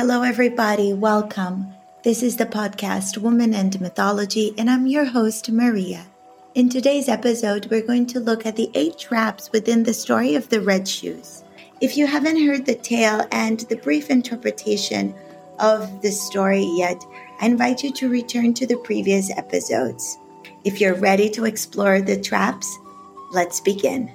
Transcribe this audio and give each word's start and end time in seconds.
Hello, 0.00 0.22
everybody. 0.22 0.94
Welcome. 0.94 1.74
This 2.04 2.22
is 2.22 2.36
the 2.36 2.46
podcast 2.46 3.18
Woman 3.18 3.52
and 3.52 3.78
Mythology, 3.82 4.54
and 4.56 4.70
I'm 4.70 4.86
your 4.86 5.04
host, 5.04 5.50
Maria. 5.50 6.06
In 6.54 6.70
today's 6.70 7.06
episode, 7.06 7.66
we're 7.66 7.86
going 7.86 8.06
to 8.06 8.18
look 8.18 8.46
at 8.46 8.56
the 8.56 8.70
eight 8.72 8.98
traps 8.98 9.52
within 9.52 9.82
the 9.82 9.92
story 9.92 10.36
of 10.36 10.48
the 10.48 10.62
Red 10.62 10.88
Shoes. 10.88 11.44
If 11.82 11.98
you 11.98 12.06
haven't 12.06 12.42
heard 12.42 12.64
the 12.64 12.76
tale 12.76 13.28
and 13.30 13.60
the 13.60 13.76
brief 13.76 14.08
interpretation 14.08 15.14
of 15.58 16.00
the 16.00 16.12
story 16.12 16.64
yet, 16.78 17.04
I 17.42 17.44
invite 17.44 17.82
you 17.82 17.92
to 17.92 18.08
return 18.08 18.54
to 18.54 18.66
the 18.66 18.78
previous 18.78 19.30
episodes. 19.36 20.16
If 20.64 20.80
you're 20.80 20.94
ready 20.94 21.28
to 21.28 21.44
explore 21.44 22.00
the 22.00 22.18
traps, 22.18 22.66
let's 23.32 23.60
begin. 23.60 24.10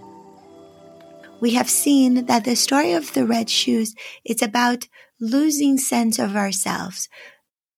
We 1.41 1.54
have 1.54 1.70
seen 1.70 2.25
that 2.25 2.43
the 2.43 2.55
story 2.55 2.93
of 2.93 3.13
the 3.13 3.27
red 3.27 3.52
shoes 3.52 3.93
is 4.23 4.41
about 4.41 4.88
losing 5.32 5.78
sense 5.78 6.20
of 6.20 6.36
ourselves, 6.36 7.10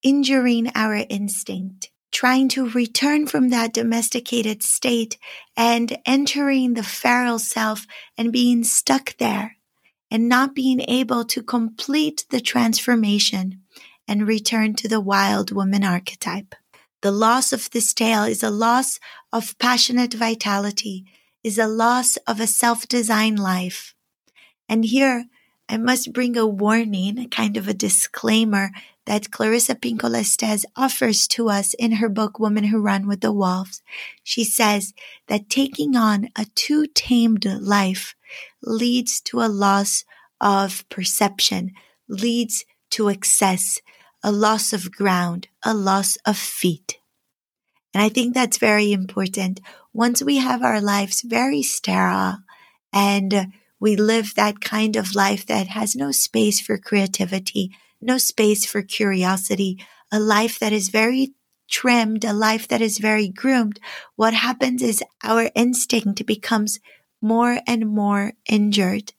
injuring 0.04 0.72
our 0.76 0.96
instinct, 1.10 1.90
trying 2.12 2.50
to 2.50 2.70
return 2.70 3.28
from 3.28 3.50
that 3.50 3.74
domesticated 3.74 4.64
state 4.64 5.18
and 5.56 5.98
entering 6.06 6.74
the 6.74 6.84
feral 6.84 7.40
self 7.40 7.86
and 8.18 8.32
being 8.32 8.64
stuck 8.64 9.18
there 9.18 9.58
and 10.10 10.30
not 10.30 10.56
being 10.56 10.82
able 10.88 11.26
to 11.26 11.44
complete 11.44 12.26
the 12.30 12.40
transformation 12.40 13.62
and 14.08 14.28
return 14.28 14.74
to 14.74 14.88
the 14.88 15.02
wild 15.02 15.52
woman 15.52 15.84
archetype. 15.84 16.56
The 17.02 17.12
loss 17.12 17.54
of 17.54 17.70
this 17.72 17.94
tale 17.94 18.24
is 18.24 18.42
a 18.42 18.50
loss 18.50 19.00
of 19.32 19.58
passionate 19.60 20.14
vitality, 20.14 21.06
is 21.44 21.60
a 21.60 21.68
loss 21.68 22.18
of 22.26 22.40
a 22.40 22.48
self-designed 22.48 23.40
life. 23.40 23.94
And 24.70 24.86
here 24.86 25.26
I 25.70 25.78
must 25.78 26.14
bring 26.14 26.38
a 26.38 26.48
warning, 26.48 27.20
a 27.20 27.28
kind 27.28 27.58
of 27.58 27.68
a 27.68 27.74
disclaimer 27.74 28.72
that 29.06 29.32
Clarissa 29.32 29.76
Pinkola 29.76 30.22
Estés 30.22 30.64
offers 30.76 31.28
to 31.30 31.50
us 31.50 31.74
in 31.74 31.94
her 31.94 32.08
book, 32.08 32.40
Women 32.40 32.66
Who 32.66 32.80
Run 32.80 33.08
with 33.08 33.22
the 33.22 33.34
Wolves. 33.34 33.82
She 34.24 34.44
says 34.44 34.94
that 35.28 35.50
taking 35.50 35.96
on 35.96 36.30
a 36.38 36.46
too 36.56 36.88
tamed 36.88 37.46
life 37.46 38.16
leads 38.62 39.20
to 39.22 39.42
a 39.42 39.48
loss 39.48 40.06
of 40.40 40.88
perception, 40.90 41.72
leads 42.08 42.66
to 42.92 43.10
excess, 43.10 43.82
a 44.24 44.32
loss 44.32 44.72
of 44.72 44.92
ground, 44.92 45.48
a 45.64 45.74
loss 45.74 46.18
of 46.26 46.38
feet. 46.38 46.98
And 47.94 48.04
I 48.04 48.10
think 48.10 48.34
that's 48.34 48.58
very 48.58 48.94
important. 48.94 49.60
Once 49.94 50.22
we 50.22 50.38
have 50.38 50.62
our 50.64 50.80
lives 50.80 51.22
very 51.24 51.64
sterile 51.64 52.38
and 52.94 53.52
we 53.80 53.96
live 53.96 54.34
that 54.36 54.62
kind 54.62 54.96
of 54.96 55.16
life 55.16 55.46
that 55.46 55.68
has 55.68 55.96
no 55.96 56.12
space 56.12 56.60
for 56.60 56.78
creativity, 56.78 57.72
no 58.02 58.18
space 58.18 58.66
for 58.66 58.82
curiosity, 58.82 59.80
a 60.12 60.20
life 60.20 60.60
that 60.60 60.74
is 60.74 60.90
very 60.90 61.34
trimmed, 61.70 62.24
a 62.24 62.34
life 62.34 62.68
that 62.68 62.82
is 62.82 62.98
very 62.98 63.28
groomed. 63.28 63.80
What 64.16 64.34
happens 64.34 64.82
is 64.82 65.04
our 65.24 65.50
instinct 65.56 66.26
becomes 66.26 66.80
more 67.22 67.60
and 67.68 67.88
more 67.88 68.34
injured. 68.50 69.14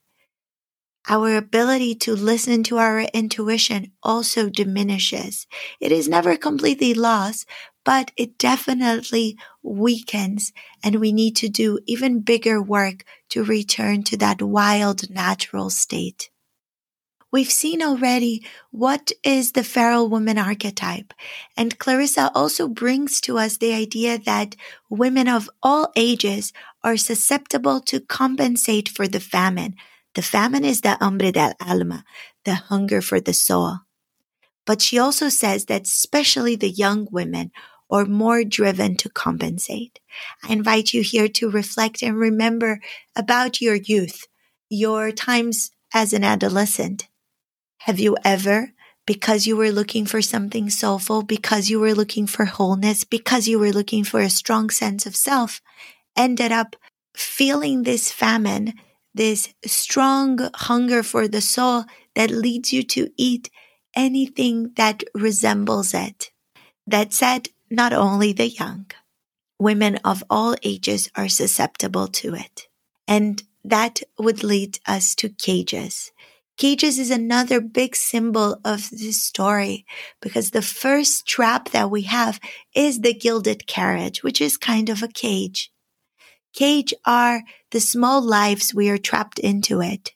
Our 1.09 1.36
ability 1.36 1.95
to 2.05 2.14
listen 2.14 2.62
to 2.64 2.77
our 2.79 3.01
intuition 3.01 3.92
also 4.03 4.51
diminishes. 4.51 5.47
It 5.81 5.91
is 5.91 6.09
never 6.09 6.36
completely 6.36 6.92
lost, 6.92 7.47
but 7.84 8.11
it 8.19 8.36
definitely 8.36 9.39
weakens 9.69 10.52
and 10.83 10.97
we 10.97 11.12
need 11.12 11.36
to 11.36 11.48
do 11.48 11.78
even 11.86 12.20
bigger 12.20 12.61
work 12.62 13.05
to 13.30 13.44
return 13.44 14.02
to 14.05 14.16
that 14.16 14.42
wild 14.42 15.11
natural 15.11 15.70
state. 15.70 16.30
We've 17.30 17.50
seen 17.50 17.83
already 17.83 18.46
what 18.70 19.12
is 19.22 19.52
the 19.52 19.62
feral 19.62 20.08
woman 20.08 20.39
archetype. 20.39 21.12
And 21.58 21.78
Clarissa 21.78 22.30
also 22.34 22.69
brings 22.69 23.20
to 23.22 23.36
us 23.36 23.58
the 23.58 23.74
idea 23.74 24.19
that 24.19 24.56
women 24.89 25.28
of 25.28 25.50
all 25.62 25.92
ages 25.94 26.55
are 26.83 26.96
susceptible 26.96 27.80
to 27.80 28.00
compensate 28.00 28.89
for 28.89 29.06
the 29.06 29.20
famine. 29.20 29.77
The 30.14 30.23
famine 30.23 30.64
is 30.64 30.80
the 30.80 30.96
hambre 31.00 31.33
del 31.33 31.52
alma, 31.61 32.05
the 32.45 32.55
hunger 32.55 33.02
for 33.02 33.20
the 33.20 33.35
soul. 33.35 33.80
But 34.64 34.80
she 34.80 34.98
also 34.98 35.29
says 35.29 35.67
that 35.67 35.83
especially 35.83 36.56
the 36.56 36.70
young 36.70 37.08
women 37.11 37.50
or 37.88 38.04
more 38.04 38.44
driven 38.44 38.96
to 38.96 39.08
compensate. 39.08 39.98
I 40.42 40.52
invite 40.52 40.92
you 40.92 41.02
here 41.02 41.28
to 41.28 41.50
reflect 41.50 42.02
and 42.02 42.16
remember 42.16 42.80
about 43.16 43.60
your 43.60 43.74
youth, 43.74 44.26
your 44.68 45.10
times 45.12 45.70
as 45.94 46.12
an 46.12 46.24
adolescent. 46.24 47.08
Have 47.82 47.98
you 47.98 48.16
ever, 48.24 48.72
because 49.06 49.46
you 49.46 49.56
were 49.56 49.70
looking 49.70 50.04
for 50.04 50.20
something 50.20 50.68
soulful, 50.68 51.22
because 51.22 51.70
you 51.70 51.80
were 51.80 51.94
looking 51.94 52.26
for 52.26 52.44
wholeness, 52.44 53.04
because 53.04 53.48
you 53.48 53.58
were 53.58 53.72
looking 53.72 54.05
for 54.05 54.20
a 54.20 54.28
strong 54.28 54.68
sense 54.68 55.06
of 55.06 55.16
self, 55.16 55.62
ended 56.16 56.52
up 56.52 56.76
feeling 57.16 57.82
this 57.84 58.12
famine, 58.12 58.74
this 59.14 59.55
strong 59.64 60.38
hunger 60.55 61.02
for 61.02 61.26
the 61.26 61.40
soul 61.40 61.84
that 62.14 62.30
leads 62.30 62.72
you 62.72 62.82
to 62.82 63.08
eat 63.16 63.48
anything 63.96 64.72
that 64.76 65.02
resembles 65.14 65.94
it? 65.94 66.30
That 66.86 67.12
said, 67.12 67.48
not 67.70 67.92
only 67.92 68.33
the 68.33 68.48
young, 68.48 68.86
women 69.58 69.96
of 70.05 70.24
all 70.30 70.56
ages 70.62 71.11
are 71.14 71.29
susceptible 71.29 72.08
to 72.08 72.34
it. 72.34 72.68
And 73.06 73.42
that 73.64 74.01
would 74.18 74.42
lead 74.42 74.79
us 74.86 75.14
to 75.17 75.29
cages. 75.29 76.12
Cages 76.56 76.98
is 76.98 77.11
another 77.11 77.61
big 77.61 77.95
symbol 77.95 78.58
of 78.64 78.90
this 78.90 79.23
story 79.23 79.86
because 80.20 80.51
the 80.51 80.62
first 80.62 81.27
trap 81.27 81.70
that 81.70 81.90
we 81.90 82.02
have 82.02 82.40
is 82.74 83.01
the 83.01 83.14
gilded 83.14 83.67
carriage, 83.67 84.23
which 84.23 84.40
is 84.40 84.56
kind 84.56 84.89
of 84.89 85.02
a 85.02 85.08
cage. 85.08 85.70
Cage 86.52 86.92
are 87.05 87.42
the 87.70 87.80
small 87.80 88.20
lives 88.20 88.74
we 88.74 88.89
are 88.90 88.98
trapped 88.98 89.39
into 89.39 89.80
it. 89.80 90.12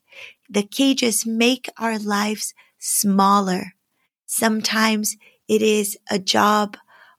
The 0.51 0.65
cages 0.65 1.25
make 1.25 1.69
our 1.79 1.99
lives 1.99 2.55
smaller. 2.79 3.75
Sometimes 4.27 5.17
it 5.47 5.63
is 5.63 5.97
a 6.11 6.19
job 6.19 6.77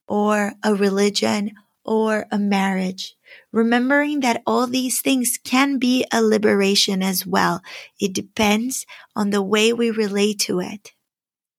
or 0.07 0.53
a 0.63 0.75
religion 0.75 1.51
or 1.85 2.25
a 2.31 2.37
marriage. 2.37 3.15
Remembering 3.51 4.21
that 4.21 4.41
all 4.45 4.67
these 4.67 5.01
things 5.01 5.39
can 5.43 5.77
be 5.77 6.05
a 6.11 6.21
liberation 6.21 7.01
as 7.01 7.25
well. 7.25 7.61
It 7.99 8.13
depends 8.13 8.85
on 9.15 9.29
the 9.29 9.41
way 9.41 9.73
we 9.73 9.91
relate 9.91 10.39
to 10.41 10.59
it. 10.59 10.91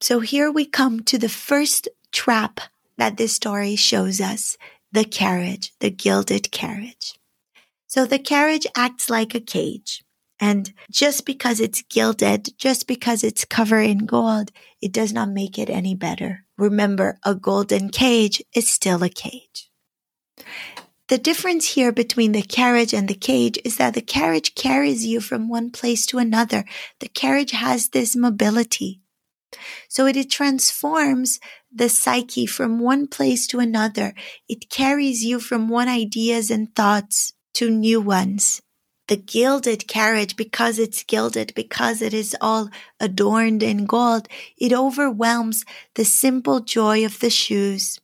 So 0.00 0.20
here 0.20 0.50
we 0.50 0.66
come 0.66 1.00
to 1.04 1.18
the 1.18 1.28
first 1.28 1.88
trap 2.12 2.60
that 2.96 3.16
this 3.16 3.34
story 3.34 3.76
shows 3.76 4.20
us. 4.20 4.56
The 4.92 5.04
carriage, 5.04 5.72
the 5.80 5.90
gilded 5.90 6.52
carriage. 6.52 7.18
So 7.86 8.06
the 8.06 8.18
carriage 8.18 8.66
acts 8.76 9.10
like 9.10 9.34
a 9.34 9.40
cage. 9.40 10.04
And 10.40 10.72
just 10.90 11.26
because 11.26 11.60
it's 11.60 11.82
gilded, 11.82 12.56
just 12.58 12.86
because 12.86 13.24
it's 13.24 13.44
covered 13.44 13.82
in 13.82 14.06
gold, 14.06 14.50
it 14.80 14.92
does 14.92 15.12
not 15.12 15.30
make 15.30 15.58
it 15.58 15.70
any 15.70 15.94
better. 15.94 16.43
Remember, 16.56 17.18
a 17.24 17.34
golden 17.34 17.88
cage 17.88 18.42
is 18.54 18.68
still 18.68 19.02
a 19.02 19.08
cage. 19.08 19.70
The 21.08 21.18
difference 21.18 21.74
here 21.74 21.92
between 21.92 22.32
the 22.32 22.42
carriage 22.42 22.94
and 22.94 23.08
the 23.08 23.14
cage 23.14 23.58
is 23.64 23.76
that 23.76 23.94
the 23.94 24.00
carriage 24.00 24.54
carries 24.54 25.04
you 25.04 25.20
from 25.20 25.48
one 25.48 25.70
place 25.70 26.06
to 26.06 26.18
another. 26.18 26.64
The 27.00 27.08
carriage 27.08 27.50
has 27.50 27.88
this 27.88 28.16
mobility. 28.16 29.00
So 29.88 30.06
it 30.06 30.30
transforms 30.30 31.40
the 31.72 31.88
psyche 31.88 32.46
from 32.46 32.78
one 32.78 33.06
place 33.06 33.46
to 33.48 33.60
another. 33.60 34.14
It 34.48 34.70
carries 34.70 35.24
you 35.24 35.40
from 35.40 35.68
one 35.68 35.88
ideas 35.88 36.50
and 36.50 36.74
thoughts 36.74 37.32
to 37.54 37.70
new 37.70 38.00
ones 38.00 38.62
the 39.08 39.16
gilded 39.16 39.86
carriage, 39.86 40.36
because 40.36 40.78
it's 40.78 41.02
gilded, 41.02 41.52
because 41.54 42.00
it 42.00 42.14
is 42.14 42.36
all 42.40 42.70
adorned 43.00 43.62
in 43.62 43.84
gold, 43.86 44.28
it 44.56 44.72
overwhelms 44.72 45.64
the 45.94 46.04
simple 46.04 46.60
joy 46.60 47.04
of 47.04 47.20
the 47.20 47.30
shoes. 47.30 48.00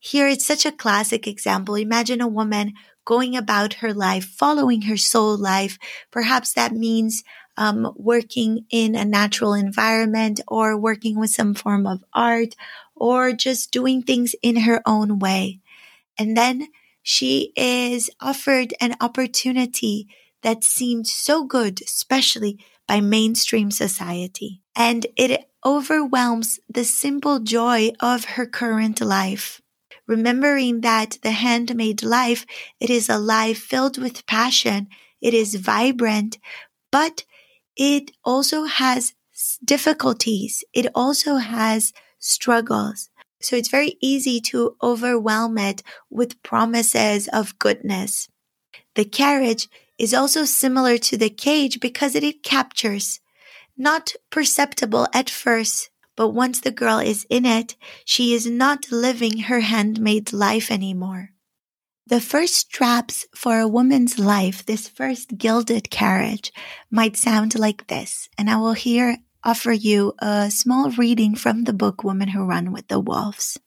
Here 0.00 0.28
it's 0.28 0.46
such 0.46 0.66
a 0.66 0.72
classic 0.72 1.26
example. 1.26 1.74
Imagine 1.74 2.20
a 2.20 2.28
woman 2.28 2.74
going 3.04 3.36
about 3.36 3.74
her 3.74 3.94
life, 3.94 4.24
following 4.24 4.82
her 4.82 4.96
soul 4.96 5.36
life. 5.36 5.78
Perhaps 6.10 6.52
that 6.54 6.72
means 6.72 7.22
um, 7.56 7.92
working 7.96 8.66
in 8.70 8.94
a 8.94 9.04
natural 9.04 9.54
environment 9.54 10.40
or 10.48 10.76
working 10.76 11.18
with 11.18 11.30
some 11.30 11.54
form 11.54 11.86
of 11.86 12.04
art 12.12 12.54
or 12.94 13.32
just 13.32 13.70
doing 13.70 14.02
things 14.02 14.34
in 14.42 14.56
her 14.56 14.82
own 14.84 15.18
way. 15.18 15.60
And 16.18 16.36
then 16.36 16.68
she 17.08 17.52
is 17.54 18.10
offered 18.20 18.74
an 18.80 18.96
opportunity 19.00 20.08
that 20.42 20.64
seemed 20.64 21.06
so 21.06 21.44
good, 21.44 21.80
especially 21.80 22.58
by 22.88 23.00
mainstream 23.00 23.70
society. 23.70 24.60
And 24.74 25.06
it 25.16 25.48
overwhelms 25.64 26.58
the 26.68 26.82
simple 26.82 27.38
joy 27.38 27.92
of 28.00 28.24
her 28.34 28.44
current 28.44 29.00
life. 29.00 29.62
Remembering 30.08 30.80
that 30.80 31.18
the 31.22 31.30
handmade 31.30 32.02
life, 32.02 32.44
it 32.80 32.90
is 32.90 33.08
a 33.08 33.18
life 33.18 33.58
filled 33.58 33.98
with 33.98 34.26
passion. 34.26 34.88
It 35.20 35.32
is 35.32 35.54
vibrant, 35.54 36.38
but 36.90 37.24
it 37.76 38.10
also 38.24 38.64
has 38.64 39.14
difficulties. 39.64 40.64
It 40.72 40.88
also 40.92 41.36
has 41.36 41.92
struggles. 42.18 43.10
So 43.40 43.56
it's 43.56 43.68
very 43.68 43.96
easy 44.00 44.40
to 44.42 44.76
overwhelm 44.82 45.58
it 45.58 45.82
with 46.10 46.42
promises 46.42 47.28
of 47.28 47.58
goodness. 47.58 48.28
The 48.94 49.04
carriage 49.04 49.68
is 49.98 50.14
also 50.14 50.44
similar 50.44 50.98
to 50.98 51.16
the 51.16 51.30
cage 51.30 51.80
because 51.80 52.14
it, 52.14 52.42
captures, 52.42 53.20
not 53.76 54.14
perceptible 54.30 55.06
at 55.12 55.30
first, 55.30 55.90
but 56.16 56.30
once 56.30 56.60
the 56.60 56.70
girl 56.70 56.98
is 56.98 57.26
in 57.28 57.44
it, 57.44 57.76
she 58.04 58.34
is 58.34 58.46
not 58.46 58.90
living 58.90 59.38
her 59.40 59.60
handmade 59.60 60.32
life 60.32 60.70
anymore. 60.70 61.30
The 62.06 62.20
first 62.20 62.70
traps 62.70 63.26
for 63.34 63.58
a 63.58 63.68
woman's 63.68 64.18
life, 64.18 64.64
this 64.64 64.88
first 64.88 65.36
gilded 65.36 65.90
carriage, 65.90 66.52
might 66.90 67.16
sound 67.16 67.58
like 67.58 67.88
this, 67.88 68.28
and 68.38 68.48
I 68.48 68.56
will 68.56 68.74
here 68.74 69.18
offer 69.46 69.70
you 69.70 70.12
a 70.18 70.50
small 70.50 70.90
reading 70.90 71.36
from 71.36 71.62
the 71.62 71.72
book 71.72 72.02
Women 72.02 72.26
Who 72.26 72.42
Run 72.42 72.72
with 72.72 72.88
the 72.88 72.98
Wolves. 72.98 73.60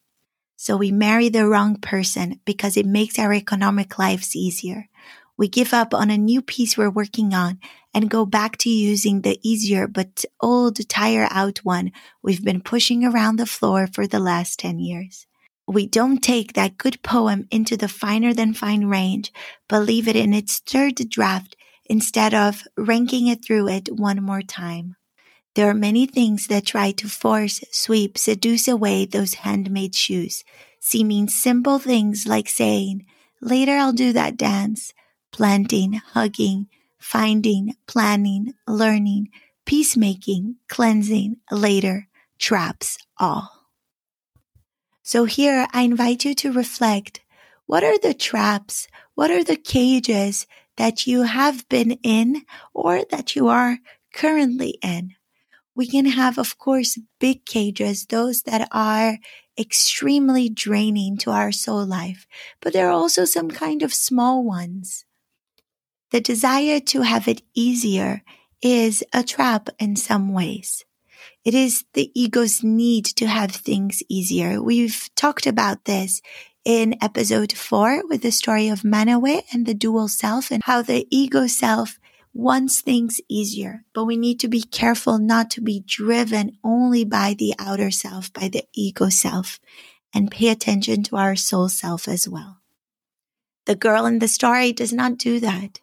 So 0.57 0.75
we 0.75 0.91
marry 0.91 1.29
the 1.29 1.47
wrong 1.47 1.77
person 1.77 2.41
because 2.43 2.75
it 2.75 2.85
makes 2.85 3.17
our 3.17 3.31
economic 3.31 3.97
lives 3.97 4.35
easier. 4.35 4.89
We 5.37 5.47
give 5.47 5.73
up 5.73 5.93
on 5.93 6.09
a 6.09 6.17
new 6.17 6.41
piece 6.41 6.77
we're 6.77 6.89
working 6.89 7.33
on 7.33 7.59
and 7.93 8.09
go 8.09 8.25
back 8.25 8.57
to 8.57 8.69
using 8.69 9.21
the 9.21 9.39
easier 9.41 9.87
but 9.87 10.25
old 10.41 10.85
tire 10.89 11.29
out 11.31 11.59
one 11.59 11.93
we've 12.21 12.43
been 12.43 12.59
pushing 12.59 13.05
around 13.05 13.37
the 13.37 13.45
floor 13.45 13.87
for 13.87 14.05
the 14.05 14.19
last 14.19 14.59
10 14.59 14.79
years. 14.79 15.27
We 15.65 15.87
don't 15.87 16.21
take 16.21 16.53
that 16.53 16.77
good 16.77 17.01
poem 17.03 17.47
into 17.51 17.77
the 17.77 17.87
finer 17.87 18.33
than 18.33 18.53
fine 18.53 18.87
range, 18.87 19.31
but 19.69 19.83
leave 19.83 20.09
it 20.09 20.17
in 20.17 20.33
its 20.33 20.59
third 20.59 20.95
draft 21.07 21.55
instead 21.85 22.33
of 22.33 22.63
ranking 22.77 23.27
it 23.27 23.45
through 23.45 23.69
it 23.69 23.87
one 23.93 24.21
more 24.21 24.41
time. 24.41 24.97
There 25.59 25.69
are 25.69 25.73
many 25.73 26.05
things 26.05 26.47
that 26.47 26.65
try 26.65 26.91
to 26.91 27.09
force, 27.09 27.59
sweep, 27.69 28.17
seduce 28.17 28.69
away 28.69 29.03
those 29.03 29.33
handmade 29.43 29.93
shoes, 29.93 30.45
seeming 30.79 31.27
simple 31.27 31.79
things 31.79 32.25
like 32.25 32.47
saying, 32.47 33.05
later 33.41 33.73
I'll 33.73 33.91
do 33.91 34.13
that 34.13 34.37
dance, 34.37 34.93
planting, 35.33 35.95
hugging, 36.13 36.67
finding, 36.97 37.75
planning, 37.87 38.53
learning, 38.69 39.31
peacemaking, 39.65 40.55
cleansing, 40.69 41.41
later, 41.51 42.07
traps 42.37 42.97
all. 43.17 43.51
So 45.03 45.25
here 45.25 45.67
I 45.73 45.81
invite 45.81 46.23
you 46.23 46.35
to 46.35 46.53
reflect. 46.53 47.19
What 47.65 47.83
are 47.83 47.99
the 47.99 48.13
traps? 48.13 48.87
What 49.13 49.29
are 49.29 49.43
the 49.43 49.57
cages 49.57 50.47
that 50.77 51.05
you 51.05 51.23
have 51.23 51.67
been 51.67 51.99
in 52.01 52.43
or 52.73 53.03
that 53.11 53.35
you 53.35 53.49
are 53.49 53.79
currently 54.13 54.79
in? 54.81 55.15
We 55.79 55.87
can 55.87 56.07
have, 56.07 56.37
of 56.37 56.57
course, 56.57 56.99
big 57.21 57.45
cages, 57.45 58.05
those 58.05 58.41
that 58.43 58.67
are 58.73 59.17
extremely 59.57 60.49
draining 60.49 61.15
to 61.19 61.31
our 61.31 61.53
soul 61.53 61.85
life, 61.85 62.27
but 62.59 62.73
there 62.73 62.89
are 62.89 62.99
also 63.03 63.23
some 63.23 63.49
kind 63.49 63.81
of 63.81 63.93
small 63.93 64.43
ones 64.43 65.05
the 66.11 66.19
desire 66.19 66.79
to 66.79 67.01
have 67.01 67.27
it 67.27 67.43
easier 67.53 68.23
is 68.61 69.03
a 69.13 69.23
trap 69.23 69.69
in 69.79 69.95
some 69.95 70.33
ways. 70.33 70.83
It 71.45 71.53
is 71.53 71.85
the 71.93 72.11
ego's 72.19 72.63
need 72.63 73.05
to 73.17 73.27
have 73.27 73.51
things 73.51 74.01
easier. 74.09 74.61
We've 74.61 75.09
talked 75.15 75.47
about 75.47 75.85
this 75.85 76.21
in 76.65 76.95
episode 77.01 77.53
four 77.53 78.05
with 78.07 78.21
the 78.23 78.31
story 78.31 78.67
of 78.69 78.81
Manawee 78.81 79.43
and 79.53 79.65
the 79.65 79.73
dual 79.73 80.07
self 80.07 80.51
and 80.51 80.63
how 80.63 80.81
the 80.81 81.07
ego 81.09 81.47
self 81.47 81.99
wants 82.39 82.81
things 82.81 83.19
easier. 83.27 83.85
But 83.93 84.05
we 84.05 84.17
need 84.17 84.39
to 84.39 84.47
be 84.47 84.61
careful 84.61 85.19
not 85.19 85.51
to 85.51 85.61
be 85.61 85.83
driven 85.85 86.57
only 86.63 87.03
by 87.03 87.35
the 87.37 87.53
outer 87.59 87.91
self, 87.91 88.31
by 88.33 88.47
the 88.47 88.63
ego 88.73 89.09
self, 89.09 89.59
and 90.13 90.31
pay 90.31 90.49
attention 90.49 91.03
to 91.03 91.17
our 91.17 91.35
soul 91.35 91.69
self 91.69 92.07
as 92.07 92.27
well. 92.27 92.61
The 93.65 93.75
girl 93.75 94.05
in 94.05 94.19
the 94.19 94.27
story 94.27 94.71
does 94.73 94.93
not 94.93 95.17
do 95.17 95.39
that 95.41 95.81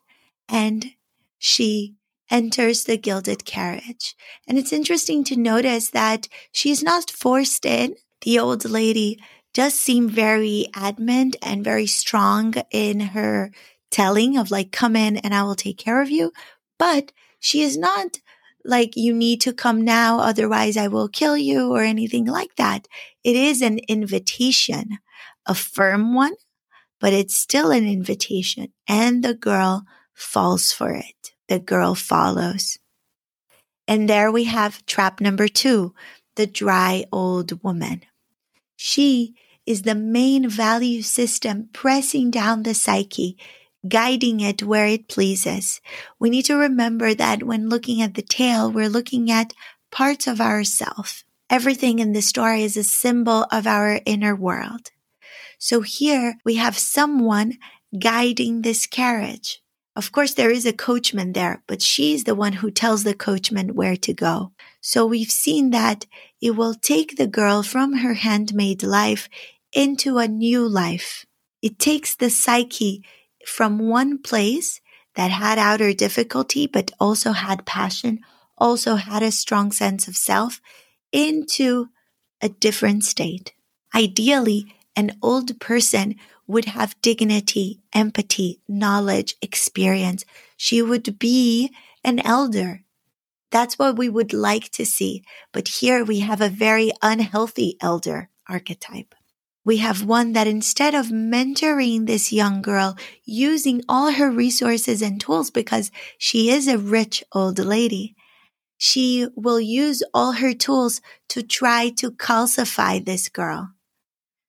and 0.49 0.93
she 1.39 1.95
enters 2.31 2.85
the 2.85 2.97
gilded 2.97 3.45
carriage. 3.45 4.17
And 4.49 4.59
it's 4.59 4.73
interesting 4.73 5.23
to 5.25 5.37
notice 5.37 5.91
that 5.91 6.27
she's 6.51 6.83
not 6.83 7.11
forced 7.11 7.65
in. 7.65 7.95
The 8.23 8.39
old 8.39 8.65
lady 8.65 9.21
does 9.55 9.75
seem 9.75 10.09
very 10.09 10.67
adamant 10.75 11.37
and 11.43 11.63
very 11.63 11.87
strong 11.87 12.55
in 12.71 13.01
her 13.01 13.53
telling 13.91 14.37
of 14.37 14.51
like, 14.51 14.73
come 14.73 14.97
in 14.97 15.17
and 15.19 15.35
I 15.35 15.43
will 15.43 15.55
take 15.55 15.79
care 15.79 16.03
of 16.03 16.11
you. 16.11 16.33
But 16.79 17.13
she 17.39 17.63
is 17.63 17.77
not 17.77 18.21
like, 18.65 18.97
you 18.97 19.15
need 19.15 19.41
to 19.43 19.53
come 19.53 19.83
now, 19.83 20.19
otherwise 20.19 20.77
I 20.77 20.89
will 20.89 21.09
kill 21.09 21.37
you 21.37 21.73
or 21.73 21.83
anything 21.83 22.27
like 22.27 22.57
that. 22.57 22.89
It 23.23 23.37
is 23.37 23.63
an 23.63 23.79
invitation, 23.89 24.99
a 25.47 25.55
firm 25.55 26.15
one, 26.15 26.35
but 27.01 27.13
it's 27.13 27.37
still 27.37 27.71
an 27.71 27.87
invitation. 27.87 28.73
And 28.89 29.23
the 29.23 29.35
girl 29.35 29.85
falls 30.15 30.73
for 30.73 30.91
it. 30.91 31.33
The 31.49 31.61
girl 31.61 31.95
follows. 31.95 32.79
And 33.87 34.11
there 34.11 34.33
we 34.33 34.45
have 34.45 34.85
trap 34.87 35.21
number 35.21 35.47
two, 35.47 35.95
the 36.35 36.47
dry 36.47 37.05
old 37.13 37.63
woman. 37.63 38.03
She 38.75 39.35
is 39.65 39.83
the 39.83 39.95
main 39.95 40.49
value 40.49 41.03
system 41.03 41.69
pressing 41.73 42.31
down 42.31 42.63
the 42.63 42.75
psyche, 42.75 43.37
guiding 43.89 44.41
it 44.41 44.63
where 44.63 44.87
it 44.87 45.09
pleases. 45.09 45.81
We 46.19 46.31
need 46.31 46.45
to 46.47 46.57
remember 46.57 47.15
that 47.15 47.43
when 47.43 47.69
looking 47.69 48.03
at 48.03 48.15
the 48.15 48.23
tale, 48.23 48.71
we're 48.71 48.89
looking 48.89 49.31
at 49.31 49.53
parts 49.91 50.27
of 50.27 50.41
ourself. 50.41 51.25
Everything 51.49 51.99
in 51.99 52.13
the 52.13 52.23
story 52.23 52.65
is 52.65 52.77
a 52.77 52.83
symbol 52.83 53.47
of 53.53 53.67
our 53.67 54.01
inner 54.05 54.35
world. 54.35 54.91
So 55.59 55.81
here 55.81 56.37
we 56.45 56.57
have 56.57 56.77
someone 56.77 57.59
guiding 57.99 58.63
this 58.63 58.87
carriage. 58.87 59.63
Of 59.95 60.13
course, 60.13 60.35
there 60.35 60.51
is 60.51 60.67
a 60.67 60.75
coachman 60.75 61.33
there, 61.33 61.63
but 61.67 61.81
she's 61.81 62.25
the 62.25 62.35
one 62.35 62.55
who 62.55 62.71
tells 62.71 63.05
the 63.05 63.15
coachman 63.15 63.75
where 63.75 63.97
to 63.97 64.13
go. 64.13 64.53
So 64.83 65.07
we've 65.07 65.31
seen 65.31 65.71
that 65.71 66.05
it 66.41 66.51
will 66.51 66.75
take 66.75 67.17
the 67.17 67.27
girl 67.27 67.63
from 67.63 67.95
her 67.95 68.15
handmade 68.15 68.83
life 68.83 69.29
into 69.73 70.19
a 70.19 70.29
new 70.29 70.69
life. 70.69 71.25
It 71.63 71.79
takes 71.79 72.15
the 72.15 72.29
psyche 72.29 73.03
from 73.47 73.79
one 73.79 74.19
place 74.19 74.81
that 75.15 75.31
had 75.31 75.59
outer 75.59 75.93
difficulty, 75.93 76.67
but 76.67 76.91
also 77.01 77.33
had 77.33 77.65
passion, 77.65 78.21
also 78.59 78.97
had 78.97 79.23
a 79.23 79.31
strong 79.31 79.73
sense 79.73 80.09
of 80.09 80.17
self 80.17 80.61
into 81.13 81.89
a 82.43 82.49
different 82.49 83.05
state. 83.05 83.53
Ideally, 83.95 84.75
an 84.95 85.17
old 85.23 85.59
person 85.61 86.17
would 86.47 86.67
have 86.67 87.01
dignity, 87.03 87.81
empathy, 87.93 88.61
knowledge, 88.69 89.37
experience. 89.41 90.25
She 90.57 90.83
would 90.83 91.19
be 91.19 91.71
an 92.05 92.21
elder. 92.21 92.83
That's 93.51 93.79
what 93.79 93.97
we 93.97 94.09
would 94.09 94.33
like 94.33 94.71
to 94.73 94.85
see. 94.85 95.25
But 95.53 95.69
here 95.69 96.05
we 96.05 96.21
have 96.21 96.41
a 96.41 96.49
very 96.49 96.93
unhealthy 97.03 97.77
elder 97.81 98.29
archetype. 98.49 99.15
We 99.67 99.79
have 99.79 100.05
one 100.05 100.33
that 100.35 100.47
instead 100.47 100.95
of 100.95 101.09
mentoring 101.09 102.07
this 102.07 102.33
young 102.33 102.63
girl 102.63 102.97
using 103.25 103.83
all 103.89 104.13
her 104.13 104.31
resources 104.31 105.03
and 105.03 105.21
tools 105.21 105.51
because 105.51 105.91
she 106.19 106.51
is 106.51 106.69
a 106.69 106.79
rich 106.79 107.25
old 107.33 107.59
lady, 107.59 108.15
she 108.79 109.27
will 109.35 109.61
use 109.61 110.05
all 110.15 110.33
her 110.33 110.55
tools 110.55 111.01
to 111.31 111.43
try 111.43 111.91
to 111.97 112.13
calcify 112.13 113.05
this 113.05 113.29
girl 113.29 113.73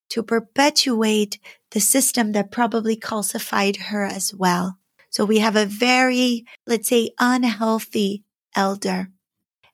to 0.10 0.24
perpetuate 0.24 1.40
the 1.72 1.80
system 1.80 2.32
that 2.34 2.52
probably 2.52 2.96
calcified 2.96 3.78
her 3.90 4.04
as 4.06 4.34
well. 4.34 4.78
So 5.10 5.26
we 5.26 5.40
have 5.40 5.56
a 5.56 5.66
very, 5.66 6.46
let's 6.66 6.90
say, 6.90 7.10
unhealthy 7.20 8.24
elder. 8.56 9.10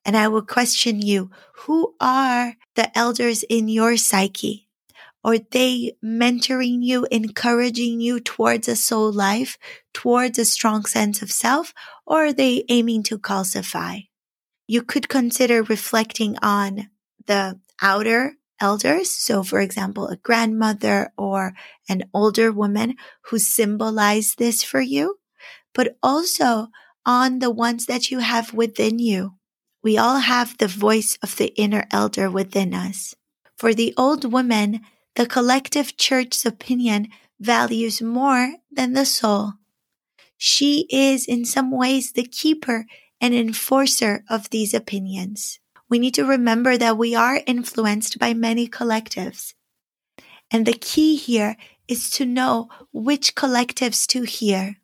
And 0.05 0.17
I 0.17 0.29
will 0.29 0.41
question 0.41 1.01
you, 1.01 1.31
who 1.65 1.95
are 1.99 2.55
the 2.75 2.97
elders 2.97 3.43
in 3.43 3.67
your 3.67 3.97
psyche? 3.97 4.69
Are 5.23 5.37
they 5.37 5.93
mentoring 6.03 6.79
you, 6.81 7.07
encouraging 7.09 8.01
you 8.01 8.19
towards 8.19 8.67
a 8.67 8.75
soul 8.75 9.11
life, 9.11 9.57
towards 9.93 10.37
a 10.37 10.45
strong 10.45 10.85
sense 10.85 11.21
of 11.21 11.31
self, 11.31 11.73
or 12.05 12.25
are 12.25 12.33
they 12.33 12.65
aiming 12.67 13.03
to 13.03 13.17
calcify? 13.17 14.07
You 14.67 14.81
could 14.81 15.07
consider 15.07 15.63
reflecting 15.63 16.37
on 16.41 16.89
the 17.25 17.59
outer 17.81 18.33
elders. 18.59 19.11
So, 19.11 19.43
for 19.43 19.59
example, 19.59 20.07
a 20.07 20.17
grandmother 20.17 21.11
or 21.17 21.53
an 21.87 22.03
older 22.13 22.51
woman 22.51 22.95
who 23.25 23.39
symbolize 23.39 24.35
this 24.37 24.63
for 24.63 24.81
you, 24.81 25.19
but 25.73 25.97
also 26.03 26.67
on 27.05 27.39
the 27.39 27.51
ones 27.51 27.85
that 27.85 28.11
you 28.11 28.19
have 28.19 28.53
within 28.53 28.99
you. 28.99 29.35
We 29.83 29.97
all 29.97 30.19
have 30.19 30.57
the 30.57 30.67
voice 30.67 31.17
of 31.21 31.35
the 31.35 31.53
inner 31.55 31.85
elder 31.91 32.29
within 32.29 32.73
us. 32.73 33.15
For 33.57 33.73
the 33.73 33.93
old 33.97 34.31
woman, 34.31 34.81
the 35.15 35.25
collective 35.25 35.95
church's 35.97 36.45
opinion 36.45 37.07
values 37.39 38.01
more 38.01 38.55
than 38.71 38.93
the 38.93 39.05
soul. 39.05 39.53
She 40.37 40.87
is 40.89 41.25
in 41.25 41.45
some 41.45 41.71
ways 41.71 42.11
the 42.11 42.23
keeper 42.23 42.85
and 43.21 43.33
enforcer 43.33 44.23
of 44.29 44.49
these 44.49 44.73
opinions. 44.73 45.59
we 45.89 45.99
need 45.99 46.13
to 46.15 46.25
remember 46.25 46.75
that 46.75 46.97
we 46.97 47.13
are 47.13 47.41
influenced 47.45 48.17
by 48.17 48.33
many 48.33 48.67
collectives. 48.67 49.53
And 50.49 50.65
the 50.65 50.73
key 50.73 51.15
here 51.15 51.55
is 51.87 52.09
to 52.11 52.25
know 52.25 52.69
which 52.91 53.35
collectives 53.35 54.07
to 54.07 54.23
hear. 54.23 54.77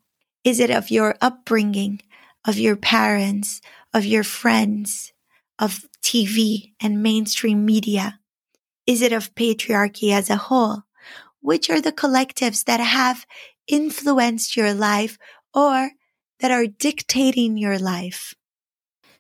Is 0.43 0.59
it 0.59 0.69
of 0.69 0.91
your 0.91 1.15
upbringing, 1.19 2.01
of 2.45 2.59
your 2.59 2.75
parents, 2.75 3.59
of 3.91 4.05
your 4.05 4.24
friends, 4.24 5.12
of 5.57 5.86
TV 6.03 6.74
and 6.79 7.01
mainstream 7.01 7.65
media? 7.65 8.19
Is 8.89 9.03
it 9.03 9.13
of 9.13 9.36
patriarchy 9.36 10.12
as 10.12 10.31
a 10.31 10.36
whole? 10.36 10.81
Which 11.41 11.69
are 11.69 11.79
the 11.79 11.91
collectives 11.91 12.63
that 12.63 12.79
have 12.79 13.27
influenced 13.67 14.58
your 14.58 14.74
life 14.74 15.19
or 15.53 15.91
that 16.39 16.50
are 16.50 16.65
dictating 16.65 17.55
your 17.55 17.77
life? 17.77 18.34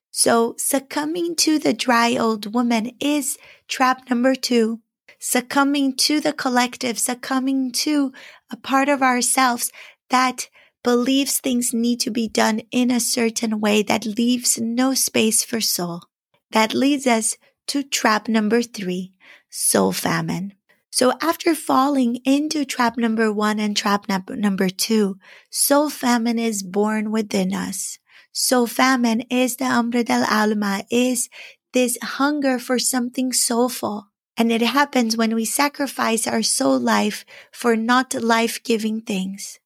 So 0.09 0.55
succumbing 0.57 1.35
to 1.45 1.59
the 1.59 1.73
dry 1.73 2.17
old 2.17 2.51
woman 2.51 2.93
is 2.99 3.37
trap 3.67 4.09
number 4.09 4.33
two. 4.33 4.79
Succumbing 5.19 5.97
to 5.97 6.19
the 6.19 6.33
collective, 6.33 6.97
succumbing 6.97 7.71
to 7.83 8.11
a 8.51 8.57
part 8.57 8.89
of 8.89 9.03
ourselves 9.03 9.71
that 10.09 10.49
believes 10.83 11.37
things 11.37 11.75
need 11.75 11.99
to 11.99 12.09
be 12.09 12.27
done 12.27 12.63
in 12.71 12.89
a 12.89 12.99
certain 12.99 13.59
way 13.59 13.83
that 13.83 14.07
leaves 14.07 14.57
no 14.59 14.95
space 14.95 15.43
for 15.43 15.61
soul. 15.61 16.01
That 16.49 16.73
leads 16.73 17.05
us 17.05 17.37
to 17.67 17.83
trap 17.83 18.27
number 18.27 18.63
three, 18.63 19.13
soul 19.49 19.91
famine. 19.91 20.53
So 20.91 21.13
after 21.21 21.53
falling 21.53 22.17
into 22.25 22.65
trap 22.65 22.97
number 22.97 23.31
one 23.31 23.59
and 23.59 23.77
trap 23.77 24.05
number 24.09 24.69
two, 24.69 25.17
soul 25.49 25.89
famine 25.89 26.39
is 26.39 26.63
born 26.63 27.11
within 27.11 27.53
us. 27.53 27.99
Soul 28.31 28.67
famine 28.67 29.21
is 29.29 29.57
the 29.57 29.65
hambre 29.65 30.03
del 30.03 30.25
alma, 30.25 30.83
is 30.89 31.29
this 31.73 31.97
hunger 32.01 32.57
for 32.59 32.79
something 32.79 33.33
soulful. 33.33 34.07
And 34.37 34.51
it 34.51 34.61
happens 34.61 35.17
when 35.17 35.35
we 35.35 35.45
sacrifice 35.45 36.25
our 36.25 36.41
soul 36.41 36.79
life 36.79 37.25
for 37.51 37.75
not 37.75 38.13
life 38.13 38.63
giving 38.63 39.01
things. 39.01 39.59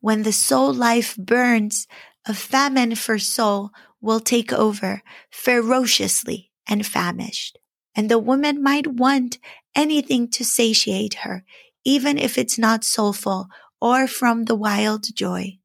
When 0.00 0.22
the 0.22 0.32
soul 0.32 0.74
life 0.74 1.16
burns, 1.16 1.86
a 2.26 2.34
famine 2.34 2.94
for 2.94 3.18
soul 3.18 3.70
will 4.00 4.20
take 4.20 4.52
over 4.52 5.02
ferociously 5.30 6.50
and 6.68 6.84
famished. 6.84 7.58
And 7.98 8.08
the 8.08 8.20
woman 8.20 8.62
might 8.62 8.86
want 8.86 9.38
anything 9.74 10.28
to 10.28 10.44
satiate 10.44 11.14
her, 11.24 11.42
even 11.84 12.16
if 12.16 12.38
it's 12.38 12.56
not 12.56 12.84
soulful 12.84 13.48
or 13.80 14.06
from 14.06 14.44
the 14.44 14.54
wild 14.54 15.12
joy. 15.16 15.58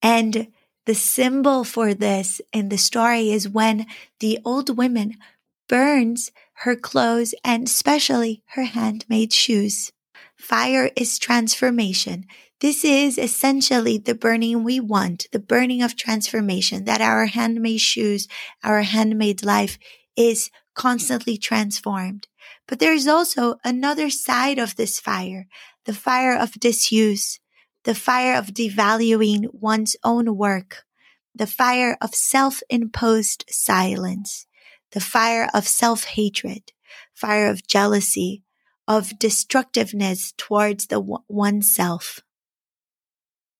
And 0.00 0.52
the 0.86 0.94
symbol 0.94 1.64
for 1.64 1.92
this 1.92 2.40
in 2.52 2.68
the 2.68 2.78
story 2.78 3.32
is 3.32 3.48
when 3.48 3.86
the 4.20 4.38
old 4.44 4.78
woman 4.78 5.16
burns 5.68 6.30
her 6.62 6.76
clothes 6.76 7.34
and 7.42 7.66
especially 7.66 8.44
her 8.54 8.66
handmade 8.66 9.32
shoes. 9.32 9.90
Fire 10.36 10.92
is 10.94 11.18
transformation. 11.18 12.24
This 12.60 12.84
is 12.84 13.18
essentially 13.18 13.98
the 13.98 14.14
burning 14.14 14.62
we 14.62 14.78
want, 14.78 15.26
the 15.32 15.40
burning 15.40 15.82
of 15.82 15.96
transformation, 15.96 16.84
that 16.84 17.00
our 17.00 17.26
handmade 17.26 17.80
shoes, 17.80 18.28
our 18.62 18.82
handmade 18.82 19.44
life 19.44 19.76
is 20.16 20.52
constantly 20.80 21.36
transformed. 21.36 22.26
But 22.66 22.78
there 22.78 22.94
is 22.94 23.06
also 23.06 23.56
another 23.62 24.08
side 24.08 24.58
of 24.58 24.76
this 24.76 24.98
fire, 24.98 25.46
the 25.84 25.92
fire 25.92 26.34
of 26.34 26.58
disuse, 26.58 27.38
the 27.84 27.94
fire 27.94 28.34
of 28.34 28.54
devaluing 28.54 29.52
one's 29.52 29.94
own 30.02 30.38
work, 30.38 30.84
the 31.34 31.46
fire 31.46 31.98
of 32.00 32.14
self-imposed 32.14 33.44
silence, 33.50 34.46
the 34.92 35.00
fire 35.00 35.50
of 35.52 35.68
self-hatred, 35.68 36.72
fire 37.12 37.50
of 37.50 37.66
jealousy, 37.66 38.42
of 38.88 39.18
destructiveness 39.18 40.32
towards 40.38 40.86
the 40.86 40.98
oneself. 41.28 42.20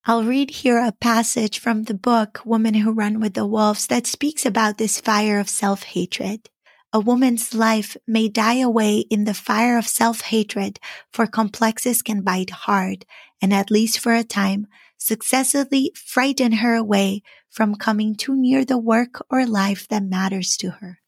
I'll 0.06 0.24
read 0.24 0.50
here 0.62 0.78
a 0.78 0.92
passage 0.92 1.58
from 1.58 1.82
the 1.82 1.92
book 1.92 2.40
Women 2.46 2.72
Who 2.72 2.92
Run 2.92 3.20
with 3.20 3.34
the 3.34 3.46
Wolves 3.46 3.86
that 3.88 4.06
speaks 4.06 4.46
about 4.46 4.78
this 4.78 4.98
fire 5.02 5.38
of 5.38 5.50
self-hatred. 5.50 6.48
A 6.92 6.98
woman's 6.98 7.54
life 7.54 7.96
may 8.04 8.28
die 8.28 8.58
away 8.58 9.04
in 9.10 9.22
the 9.22 9.34
fire 9.34 9.78
of 9.78 9.86
self-hatred, 9.86 10.80
for 11.12 11.28
complexes 11.28 12.02
can 12.02 12.22
bite 12.22 12.50
hard 12.50 13.06
and 13.40 13.54
at 13.54 13.70
least 13.70 14.00
for 14.00 14.12
a 14.12 14.24
time 14.24 14.66
successively 14.98 15.92
frighten 15.94 16.52
her 16.52 16.74
away 16.74 17.22
from 17.48 17.76
coming 17.76 18.16
too 18.16 18.34
near 18.34 18.64
the 18.64 18.76
work 18.76 19.24
or 19.30 19.46
life 19.46 19.86
that 19.88 20.02
matters 20.02 20.56
to 20.56 20.70
her. 20.70 20.98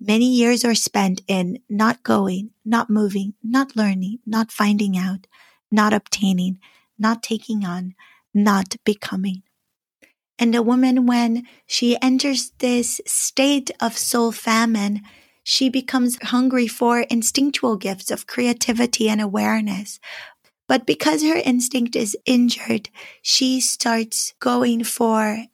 Many 0.00 0.32
years 0.32 0.64
are 0.64 0.74
spent 0.74 1.20
in 1.28 1.58
not 1.68 2.02
going, 2.02 2.50
not 2.64 2.88
moving, 2.88 3.34
not 3.42 3.76
learning, 3.76 4.20
not 4.24 4.50
finding 4.50 4.96
out, 4.96 5.26
not 5.70 5.92
obtaining, 5.92 6.58
not 6.98 7.22
taking 7.22 7.66
on, 7.66 7.94
not 8.32 8.76
becoming. 8.84 9.42
And 10.38 10.54
a 10.54 10.62
woman, 10.62 11.06
when 11.06 11.44
she 11.66 12.00
enters 12.00 12.52
this 12.58 13.00
state 13.06 13.70
of 13.80 13.98
soul 13.98 14.32
famine, 14.32 15.02
she 15.42 15.68
becomes 15.68 16.18
hungry 16.22 16.68
for 16.68 17.00
instinctual 17.00 17.76
gifts 17.76 18.10
of 18.10 18.26
creativity 18.26 19.08
and 19.08 19.20
awareness. 19.20 19.98
But 20.68 20.86
because 20.86 21.22
her 21.22 21.40
instinct 21.42 21.96
is 21.96 22.16
injured, 22.26 22.90
she 23.22 23.60
starts 23.60 24.34
going 24.38 24.84
for 24.84 25.46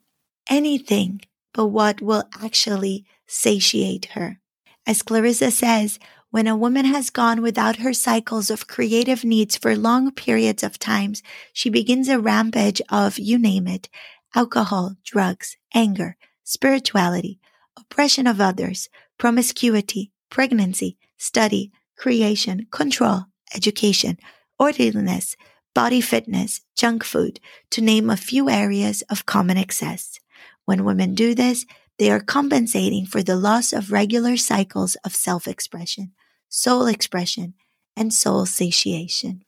anything 0.48 1.20
but 1.54 1.68
what 1.68 2.02
will 2.02 2.24
actually 2.42 3.06
satiate 3.26 4.06
her. 4.06 4.40
As 4.86 5.02
Clarissa 5.02 5.50
says, 5.50 5.98
when 6.30 6.48
a 6.48 6.56
woman 6.56 6.84
has 6.84 7.10
gone 7.10 7.40
without 7.40 7.76
her 7.76 7.92
cycles 7.94 8.50
of 8.50 8.66
creative 8.66 9.24
needs 9.24 9.56
for 9.56 9.76
long 9.76 10.10
periods 10.10 10.64
of 10.64 10.80
times, 10.80 11.22
she 11.52 11.70
begins 11.70 12.08
a 12.08 12.18
rampage 12.18 12.82
of, 12.90 13.20
you 13.20 13.38
name 13.38 13.68
it, 13.68 13.88
alcohol, 14.34 14.96
drugs, 15.04 15.56
anger, 15.74 16.16
spirituality, 16.42 17.38
oppression 17.78 18.26
of 18.26 18.40
others, 18.40 18.88
promiscuity, 19.18 20.10
pregnancy, 20.30 20.96
study, 21.16 21.72
creation, 21.96 22.66
control, 22.70 23.26
education, 23.54 24.18
orderliness, 24.58 25.36
body 25.74 26.00
fitness, 26.00 26.60
junk 26.76 27.04
food, 27.04 27.40
to 27.70 27.80
name 27.80 28.10
a 28.10 28.16
few 28.16 28.48
areas 28.48 29.02
of 29.10 29.26
common 29.26 29.56
excess. 29.56 30.18
When 30.64 30.84
women 30.84 31.14
do 31.14 31.34
this, 31.34 31.66
they 31.98 32.10
are 32.10 32.20
compensating 32.20 33.06
for 33.06 33.22
the 33.22 33.36
loss 33.36 33.72
of 33.72 33.92
regular 33.92 34.36
cycles 34.36 34.96
of 35.04 35.14
self-expression 35.14 36.12
soul 36.54 36.86
expression, 36.86 37.52
and 37.96 38.14
soul 38.14 38.46
satiation. 38.46 39.42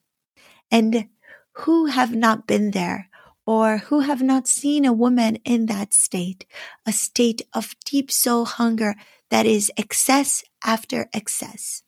And 0.73 1.07
who 1.53 1.87
have 1.87 2.15
not 2.15 2.49
been 2.49 2.73
there 2.73 3.09
or 3.47 3.79
who 3.79 4.01
have 4.01 4.21
not 4.21 4.49
seen 4.49 4.85
a 4.85 4.93
woman 4.93 5.37
in 5.45 5.67
that 5.67 5.95
state, 5.95 6.45
a 6.85 6.93
state 6.93 7.43
of 7.55 7.77
deep 7.85 8.11
soul 8.11 8.45
hunger 8.45 8.97
that 9.31 9.47
is 9.47 9.71
excess 9.77 10.45
after 10.65 11.09
excess. 11.15 11.83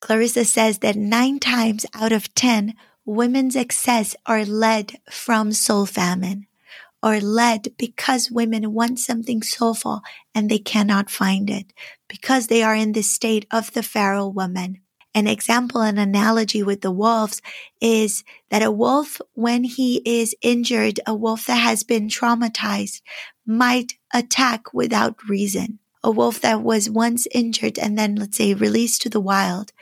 Clarissa 0.00 0.44
says 0.44 0.78
that 0.78 0.96
nine 0.96 1.38
times 1.38 1.84
out 1.94 2.12
of 2.12 2.34
10, 2.34 2.74
women's 3.04 3.56
excess 3.56 4.16
are 4.26 4.44
led 4.44 4.98
from 5.10 5.52
soul 5.52 5.86
famine 5.86 6.46
or 7.02 7.20
led 7.20 7.68
because 7.76 8.30
women 8.30 8.72
want 8.72 8.98
something 8.98 9.42
soulful 9.42 10.00
and 10.34 10.50
they 10.50 10.58
cannot 10.58 11.10
find 11.10 11.50
it 11.50 11.72
because 12.08 12.46
they 12.46 12.62
are 12.62 12.74
in 12.74 12.92
the 12.92 13.02
state 13.02 13.46
of 13.50 13.72
the 13.72 13.82
feral 13.82 14.32
woman. 14.32 14.80
An 15.18 15.26
example, 15.26 15.80
an 15.80 15.98
analogy 15.98 16.62
with 16.62 16.82
the 16.82 16.92
wolves 16.92 17.42
is 17.80 18.22
that 18.50 18.62
a 18.62 18.70
wolf, 18.70 19.20
when 19.34 19.64
he 19.64 20.00
is 20.04 20.36
injured, 20.42 21.00
a 21.08 21.14
wolf 21.14 21.46
that 21.46 21.56
has 21.56 21.82
been 21.82 22.06
traumatized 22.06 23.02
might 23.44 23.94
attack 24.14 24.72
without 24.72 25.16
reason. 25.28 25.80
A 26.04 26.12
wolf 26.12 26.40
that 26.42 26.62
was 26.62 26.88
once 26.88 27.26
injured 27.32 27.80
and 27.80 27.98
then, 27.98 28.14
let's 28.14 28.36
say, 28.36 28.54
released 28.54 29.02
to 29.02 29.10
the 29.10 29.20
wild, 29.20 29.72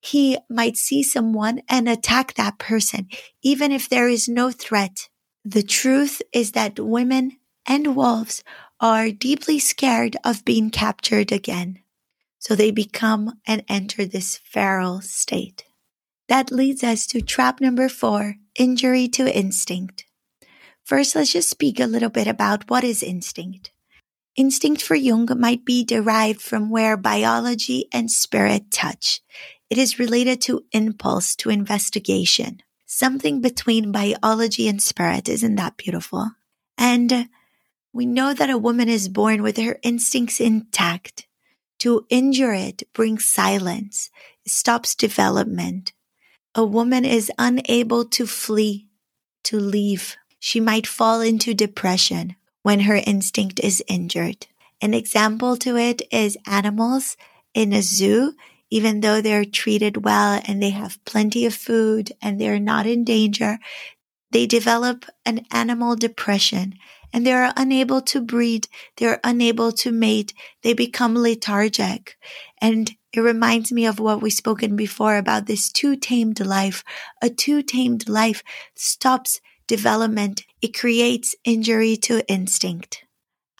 he 0.00 0.38
might 0.50 0.76
see 0.76 1.04
someone 1.04 1.62
and 1.68 1.88
attack 1.88 2.34
that 2.34 2.58
person, 2.58 3.06
even 3.42 3.70
if 3.70 3.88
there 3.88 4.08
is 4.08 4.28
no 4.28 4.50
threat 4.50 5.08
the 5.44 5.62
truth 5.62 6.22
is 6.32 6.52
that 6.52 6.80
women 6.80 7.36
and 7.66 7.94
wolves 7.94 8.42
are 8.80 9.10
deeply 9.10 9.58
scared 9.58 10.16
of 10.24 10.44
being 10.44 10.70
captured 10.70 11.30
again. 11.30 11.83
So 12.44 12.54
they 12.54 12.70
become 12.70 13.40
and 13.46 13.64
enter 13.68 14.04
this 14.04 14.36
feral 14.36 15.00
state. 15.00 15.64
That 16.28 16.50
leads 16.50 16.84
us 16.84 17.06
to 17.08 17.22
trap 17.22 17.60
number 17.60 17.88
four, 17.88 18.36
injury 18.54 19.08
to 19.08 19.34
instinct. 19.34 20.04
First, 20.84 21.14
let's 21.14 21.32
just 21.32 21.48
speak 21.48 21.80
a 21.80 21.86
little 21.86 22.10
bit 22.10 22.26
about 22.26 22.68
what 22.68 22.84
is 22.84 23.02
instinct. 23.02 23.70
Instinct 24.36 24.82
for 24.82 24.94
Jung 24.94 25.28
might 25.38 25.64
be 25.64 25.84
derived 25.84 26.42
from 26.42 26.68
where 26.68 26.96
biology 26.96 27.88
and 27.92 28.10
spirit 28.10 28.70
touch. 28.70 29.20
It 29.70 29.78
is 29.78 29.98
related 29.98 30.42
to 30.42 30.64
impulse, 30.72 31.36
to 31.36 31.50
investigation 31.50 32.60
something 32.94 33.40
between 33.40 33.92
biology 33.92 34.68
and 34.68 34.80
spirit. 34.80 35.28
Isn't 35.28 35.56
that 35.56 35.76
beautiful? 35.76 36.30
And 36.78 37.28
we 37.92 38.06
know 38.06 38.32
that 38.32 38.50
a 38.50 38.58
woman 38.58 38.88
is 38.88 39.08
born 39.08 39.42
with 39.42 39.56
her 39.56 39.78
instincts 39.82 40.40
intact. 40.40 41.26
To 41.80 42.06
injure 42.08 42.52
it 42.52 42.82
brings 42.92 43.24
silence, 43.24 44.10
stops 44.46 44.94
development. 44.94 45.92
A 46.54 46.64
woman 46.64 47.04
is 47.04 47.32
unable 47.38 48.04
to 48.06 48.26
flee, 48.26 48.88
to 49.44 49.58
leave. 49.58 50.16
She 50.38 50.60
might 50.60 50.86
fall 50.86 51.20
into 51.20 51.54
depression 51.54 52.36
when 52.62 52.80
her 52.80 53.00
instinct 53.06 53.60
is 53.60 53.82
injured. 53.88 54.46
An 54.80 54.94
example 54.94 55.56
to 55.58 55.76
it 55.76 56.02
is 56.10 56.38
animals 56.46 57.16
in 57.54 57.72
a 57.72 57.82
zoo, 57.82 58.34
even 58.70 59.00
though 59.00 59.20
they're 59.20 59.44
treated 59.44 60.04
well 60.04 60.40
and 60.46 60.62
they 60.62 60.70
have 60.70 61.04
plenty 61.04 61.46
of 61.46 61.54
food 61.54 62.12
and 62.20 62.40
they're 62.40 62.60
not 62.60 62.86
in 62.86 63.04
danger, 63.04 63.58
they 64.30 64.46
develop 64.46 65.04
an 65.24 65.46
animal 65.50 65.94
depression 65.96 66.74
and 67.14 67.24
they 67.24 67.32
are 67.32 67.52
unable 67.56 68.02
to 68.02 68.20
breed. 68.20 68.66
They're 68.96 69.20
unable 69.22 69.70
to 69.70 69.92
mate. 69.92 70.34
They 70.62 70.74
become 70.74 71.14
lethargic. 71.14 72.18
And 72.60 72.90
it 73.12 73.20
reminds 73.20 73.70
me 73.70 73.86
of 73.86 74.00
what 74.00 74.20
we've 74.20 74.32
spoken 74.32 74.74
before 74.74 75.16
about 75.16 75.46
this 75.46 75.70
too 75.70 75.94
tamed 75.94 76.44
life. 76.44 76.82
A 77.22 77.30
too 77.30 77.62
tamed 77.62 78.08
life 78.08 78.42
stops 78.74 79.40
development. 79.68 80.42
It 80.60 80.76
creates 80.76 81.36
injury 81.44 81.96
to 81.98 82.28
instinct. 82.28 83.04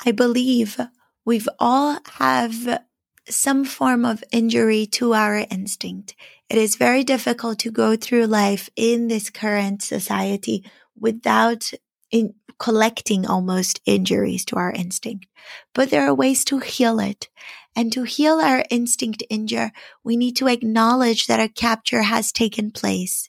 I 0.04 0.10
believe 0.10 0.80
we've 1.24 1.48
all 1.60 2.00
have 2.14 2.82
some 3.28 3.64
form 3.64 4.04
of 4.04 4.24
injury 4.32 4.84
to 4.86 5.14
our 5.14 5.46
instinct. 5.48 6.16
It 6.50 6.58
is 6.58 6.74
very 6.74 7.04
difficult 7.04 7.60
to 7.60 7.70
go 7.70 7.94
through 7.94 8.26
life 8.26 8.68
in 8.74 9.06
this 9.06 9.30
current 9.30 9.80
society 9.80 10.64
without 10.98 11.70
in 12.10 12.34
collecting 12.58 13.26
almost 13.26 13.80
injuries 13.84 14.44
to 14.46 14.56
our 14.56 14.72
instinct. 14.72 15.26
But 15.74 15.90
there 15.90 16.06
are 16.06 16.14
ways 16.14 16.44
to 16.46 16.58
heal 16.58 17.00
it. 17.00 17.28
And 17.76 17.92
to 17.92 18.04
heal 18.04 18.34
our 18.34 18.64
instinct 18.70 19.24
injure, 19.28 19.72
we 20.04 20.16
need 20.16 20.36
to 20.36 20.48
acknowledge 20.48 21.26
that 21.26 21.40
a 21.40 21.48
capture 21.48 22.02
has 22.02 22.30
taken 22.30 22.70
place, 22.70 23.28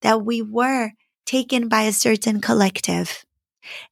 that 0.00 0.24
we 0.24 0.40
were 0.40 0.92
taken 1.26 1.68
by 1.68 1.82
a 1.82 1.92
certain 1.92 2.40
collective. 2.40 3.24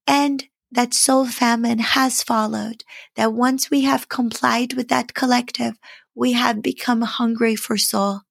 And 0.07 0.45
that 0.73 0.95
soul 0.95 1.27
famine 1.27 1.81
has 1.81 2.23
followed, 2.23 2.85
that 3.17 3.33
once 3.33 3.71
we 3.71 3.83
have 3.83 4.09
complied 4.09 4.75
with 4.75 4.89
that 4.89 5.15
collective, 5.15 5.79
we 6.15 6.33
have 6.33 6.63
become 6.63 7.03
hungry 7.03 7.57
for 7.57 7.77
soul, 7.77 8.23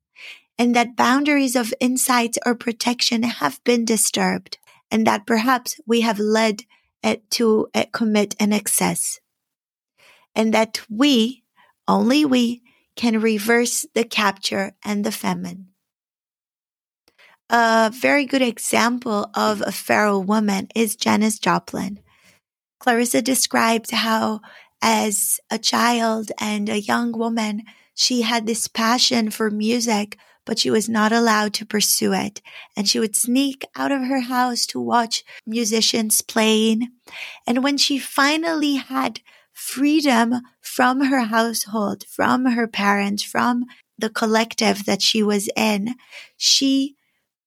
and 0.58 0.76
that 0.76 0.96
boundaries 0.96 1.56
of 1.56 1.74
insight 1.80 2.38
or 2.46 2.56
protection 2.56 3.24
have 3.24 3.64
been 3.64 3.86
disturbed, 3.86 4.58
and 4.92 5.06
that 5.08 5.26
perhaps 5.26 5.80
we 5.86 6.02
have 6.02 6.20
led 6.20 6.64
it 7.04 7.30
to 7.32 7.68
commit 7.92 8.36
an 8.40 8.52
excess, 8.52 9.20
and 10.36 10.54
that 10.54 10.82
we, 10.90 11.44
only 11.88 12.26
we, 12.26 12.62
can 12.96 13.22
reverse 13.22 13.86
the 13.94 14.04
capture 14.04 14.74
and 14.84 15.06
the 15.06 15.12
famine. 15.12 15.68
A 17.50 17.92
very 17.94 18.26
good 18.26 18.42
example 18.42 19.32
of 19.34 19.62
a 19.62 19.72
feral 19.72 20.22
woman 20.22 20.68
is 20.76 20.96
Janis 20.96 21.40
Joplin. 21.40 22.00
Clarissa 22.80 23.22
described 23.22 23.92
how, 23.92 24.42
as 24.82 25.40
a 25.50 25.58
child 25.58 26.32
and 26.40 26.70
a 26.70 26.80
young 26.82 27.12
woman, 27.12 27.64
she 27.96 28.22
had 28.22 28.46
this 28.46 28.68
passion 28.68 29.30
for 29.30 29.50
music, 29.50 30.18
but 30.50 30.58
she 30.58 30.72
was 30.72 30.90
not 30.90 31.12
allowed 31.12 31.54
to 31.54 31.64
pursue 31.64 32.12
it. 32.12 32.42
And 32.76 32.90
she 32.90 33.00
would 33.00 33.16
sneak 33.16 33.64
out 33.76 33.92
of 33.92 34.02
her 34.06 34.22
house 34.22 34.66
to 34.66 34.80
watch 34.80 35.24
musicians 35.46 36.24
playing. 36.24 36.88
And 37.46 37.64
when 37.64 37.78
she 37.78 38.00
finally 38.00 38.78
had 38.78 39.20
freedom 39.54 40.42
from 40.60 41.06
her 41.06 41.26
household, 41.26 42.04
from 42.10 42.48
her 42.48 42.66
parents, 42.66 43.22
from 43.22 43.66
the 44.00 44.10
collective 44.10 44.86
that 44.86 45.04
she 45.04 45.22
was 45.22 45.50
in, 45.56 45.94
she 46.36 46.96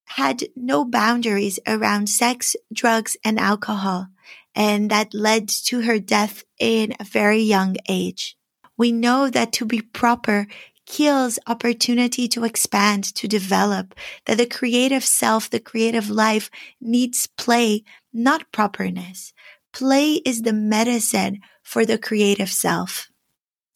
had 0.05 0.45
no 0.55 0.85
boundaries 0.85 1.59
around 1.67 2.07
sex, 2.07 2.55
drugs, 2.71 3.17
and 3.25 3.37
alcohol 3.37 4.07
and 4.55 4.89
that 4.91 5.13
led 5.13 5.49
to 5.49 5.81
her 5.81 5.99
death 5.99 6.45
in 6.57 6.93
a 7.01 7.03
very 7.03 7.41
young 7.41 7.75
age. 7.89 8.37
We 8.77 8.93
know 8.93 9.29
that 9.29 9.51
to 9.53 9.65
be 9.65 9.81
proper 9.81 10.47
kills 10.93 11.39
opportunity 11.47 12.27
to 12.27 12.43
expand, 12.43 13.03
to 13.15 13.27
develop, 13.27 13.95
that 14.25 14.37
the 14.37 14.45
creative 14.45 15.03
self, 15.03 15.49
the 15.49 15.59
creative 15.59 16.07
life 16.07 16.51
needs 16.79 17.25
play, 17.35 17.83
not 18.13 18.51
properness. 18.51 19.33
Play 19.71 20.21
is 20.23 20.43
the 20.43 20.53
medicine 20.53 21.39
for 21.63 21.83
the 21.83 21.97
creative 21.97 22.51
self. 22.51 23.09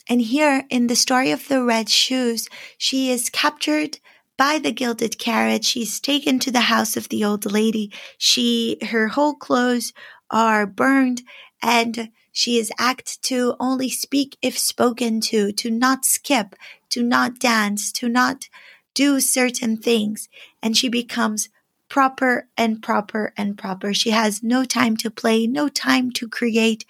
And 0.08 0.21
here 0.21 0.65
in 0.69 0.86
the 0.86 0.95
story 0.95 1.32
of 1.32 1.47
the 1.47 1.63
red 1.63 1.89
shoes, 1.89 2.49
she 2.77 3.10
is 3.10 3.32
captured 3.32 3.97
by 4.38 4.60
the 4.60 4.71
gilded 4.71 5.17
carriage. 5.17 5.65
She's 5.65 5.99
taken 5.99 6.38
to 6.38 6.51
the 6.51 6.69
house 6.69 6.95
of 6.95 7.10
the 7.10 7.25
old 7.25 7.51
lady. 7.51 7.91
She, 8.19 8.77
her 8.91 9.08
whole 9.08 9.34
clothes 9.34 9.91
are 10.30 10.67
burned 10.67 11.23
and 11.63 12.12
she 12.38 12.60
is 12.60 12.71
act 12.78 13.19
to 13.23 13.56
only 13.60 13.89
speak 13.89 14.38
if 14.43 14.60
spoken 14.60 15.19
to, 15.19 15.52
to 15.54 15.71
not 15.71 16.06
skip, 16.06 16.56
to 16.88 17.02
not 17.02 17.39
dance, 17.39 17.91
to 17.93 18.08
not 18.08 18.47
do 18.93 19.19
certain 19.19 19.76
things. 19.76 20.30
And 20.62 20.78
she 20.78 20.88
becomes 20.88 21.50
proper 21.89 22.47
and 22.56 22.80
proper 22.80 23.34
and 23.36 23.58
proper. 23.58 23.91
She 23.91 24.12
has 24.12 24.43
no 24.43 24.65
time 24.65 24.95
to 24.97 25.10
play, 25.10 25.47
no 25.47 25.67
time 25.67 26.12
to 26.12 26.30
create 26.30 26.86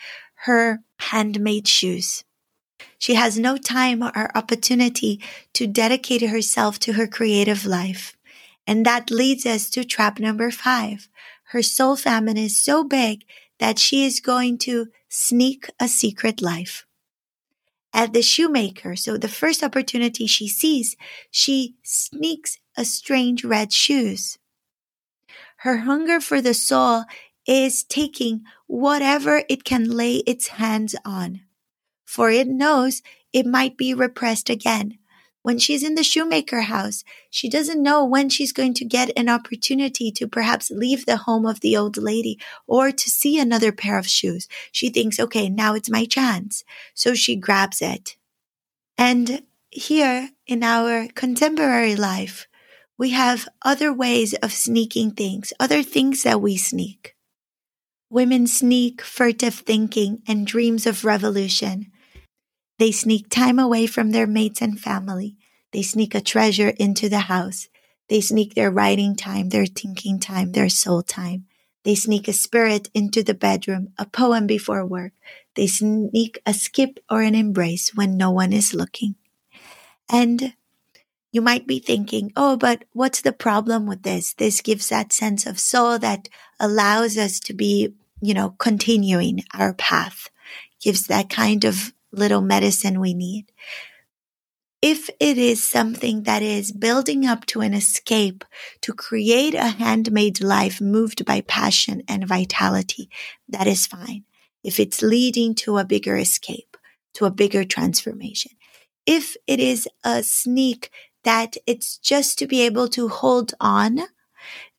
her 0.47 0.81
handmade 0.99 1.69
shoes. 1.69 2.25
She 2.99 3.13
has 3.13 3.39
no 3.39 3.55
time 3.55 4.03
or 4.03 4.37
opportunity 4.37 5.21
to 5.53 5.65
dedicate 5.65 6.23
herself 6.23 6.77
to 6.79 6.93
her 6.99 7.07
creative 7.07 7.65
life. 7.65 8.17
And 8.67 8.85
that 8.85 9.09
leads 9.09 9.45
us 9.45 9.69
to 9.69 9.85
trap 9.85 10.19
number 10.19 10.51
five 10.51 11.07
her 11.51 11.63
soul 11.63 11.95
famine 11.95 12.35
is 12.35 12.57
so 12.57 12.83
big 12.83 13.23
that 13.59 13.79
she 13.79 14.03
is 14.03 14.19
going 14.19 14.57
to 14.57 14.89
sneak 15.09 15.69
a 15.79 15.87
secret 15.87 16.41
life. 16.41 16.85
At 17.93 18.13
the 18.13 18.21
shoemaker, 18.21 18.95
so 18.95 19.17
the 19.17 19.27
first 19.27 19.63
opportunity 19.63 20.27
she 20.27 20.47
sees, 20.47 20.95
she 21.31 21.75
sneaks 21.83 22.59
a 22.77 22.85
strange 22.85 23.43
red 23.43 23.73
shoes. 23.73 24.37
Her 25.57 25.77
hunger 25.79 26.19
for 26.19 26.41
the 26.41 26.53
soul 26.53 27.05
is 27.47 27.83
taking 27.83 28.43
whatever 28.67 29.43
it 29.49 29.63
can 29.63 29.89
lay 29.89 30.17
its 30.27 30.47
hands 30.47 30.95
on, 31.05 31.41
for 32.05 32.29
it 32.29 32.47
knows 32.47 33.01
it 33.33 33.45
might 33.45 33.77
be 33.77 33.93
repressed 33.93 34.49
again. 34.49 34.99
When 35.47 35.59
she's 35.59 35.81
in 35.81 35.95
the 35.95 36.03
shoemaker 36.03 36.63
house, 36.63 37.05
she 37.29 37.47
doesn't 37.47 37.81
know 37.81 38.03
when 38.03 38.27
she's 38.27 38.51
going 38.51 38.73
to 38.73 38.83
get 38.83 39.17
an 39.17 39.29
opportunity 39.29 40.11
to 40.11 40.27
perhaps 40.27 40.69
leave 40.69 41.05
the 41.05 41.15
home 41.15 41.45
of 41.45 41.61
the 41.61 41.77
old 41.77 41.95
lady 41.95 42.37
or 42.67 42.91
to 42.91 43.09
see 43.09 43.39
another 43.39 43.71
pair 43.71 43.97
of 43.97 44.09
shoes. 44.09 44.49
She 44.73 44.89
thinks, 44.89 45.21
okay, 45.21 45.47
now 45.47 45.73
it's 45.73 45.89
my 45.89 46.03
chance. 46.03 46.65
So 46.93 47.13
she 47.13 47.37
grabs 47.37 47.81
it. 47.81 48.17
And 48.97 49.43
here 49.69 50.31
in 50.47 50.63
our 50.63 51.07
contemporary 51.15 51.95
life, 51.95 52.49
we 52.97 53.11
have 53.11 53.47
other 53.61 53.93
ways 53.93 54.33
of 54.33 54.51
sneaking 54.51 55.11
things, 55.11 55.53
other 55.61 55.81
things 55.81 56.23
that 56.23 56.41
we 56.41 56.57
sneak. 56.57 57.15
Women 58.09 58.47
sneak 58.47 59.01
furtive 59.01 59.53
thinking 59.55 60.23
and 60.27 60.45
dreams 60.45 60.85
of 60.85 61.05
revolution. 61.05 61.93
They 62.79 62.91
sneak 62.91 63.29
time 63.29 63.59
away 63.59 63.87
from 63.87 64.11
their 64.11 64.27
mates 64.27 64.61
and 64.61 64.79
family. 64.79 65.35
They 65.71 65.81
sneak 65.81 66.13
a 66.13 66.21
treasure 66.21 66.69
into 66.69 67.09
the 67.09 67.21
house. 67.21 67.67
They 68.07 68.21
sneak 68.21 68.53
their 68.53 68.71
writing 68.71 69.15
time, 69.15 69.49
their 69.49 69.65
thinking 69.65 70.19
time, 70.19 70.51
their 70.51 70.69
soul 70.69 71.01
time. 71.01 71.45
They 71.83 71.95
sneak 71.95 72.27
a 72.27 72.33
spirit 72.33 72.89
into 72.93 73.23
the 73.23 73.33
bedroom, 73.33 73.93
a 73.97 74.05
poem 74.05 74.45
before 74.45 74.85
work. 74.85 75.13
They 75.55 75.67
sneak 75.67 76.39
a 76.45 76.53
skip 76.53 76.99
or 77.09 77.21
an 77.21 77.33
embrace 77.33 77.95
when 77.95 78.17
no 78.17 78.31
one 78.31 78.53
is 78.53 78.73
looking. 78.73 79.15
And 80.09 80.53
you 81.31 81.41
might 81.41 81.67
be 81.67 81.79
thinking, 81.79 82.31
oh, 82.35 82.57
but 82.57 82.85
what's 82.93 83.21
the 83.21 83.33
problem 83.33 83.85
with 83.85 84.03
this? 84.03 84.33
This 84.33 84.61
gives 84.61 84.89
that 84.89 85.13
sense 85.13 85.45
of 85.45 85.59
soul 85.59 85.99
that 85.99 86.29
allows 86.59 87.17
us 87.17 87.39
to 87.41 87.53
be, 87.53 87.93
you 88.21 88.33
know, 88.33 88.51
continuing 88.57 89.43
our 89.53 89.73
path, 89.73 90.29
gives 90.81 91.07
that 91.07 91.29
kind 91.29 91.63
of 91.63 91.93
little 92.11 92.41
medicine 92.41 92.99
we 92.99 93.13
need. 93.13 93.51
If 94.81 95.09
it 95.19 95.37
is 95.37 95.63
something 95.63 96.23
that 96.23 96.43
is 96.43 96.71
building 96.71 97.25
up 97.25 97.45
to 97.47 97.61
an 97.61 97.73
escape 97.73 98.45
to 98.81 98.93
create 98.93 99.55
a 99.55 99.69
handmade 99.69 100.39
life 100.39 100.79
moved 100.79 101.25
by 101.25 101.41
passion 101.41 102.03
and 102.07 102.27
vitality, 102.27 103.09
that 103.49 103.65
is 103.65 103.87
fine. 103.87 104.23
If 104.63 104.79
it's 104.79 105.01
leading 105.01 105.55
to 105.55 105.77
a 105.77 105.85
bigger 105.85 106.15
escape, 106.17 106.77
to 107.15 107.25
a 107.25 107.31
bigger 107.31 107.63
transformation. 107.63 108.51
If 109.07 109.35
it 109.47 109.59
is 109.59 109.87
a 110.03 110.21
sneak 110.21 110.91
that 111.23 111.57
it's 111.65 111.97
just 111.97 112.37
to 112.39 112.47
be 112.47 112.61
able 112.61 112.87
to 112.89 113.07
hold 113.07 113.53
on, 113.59 114.01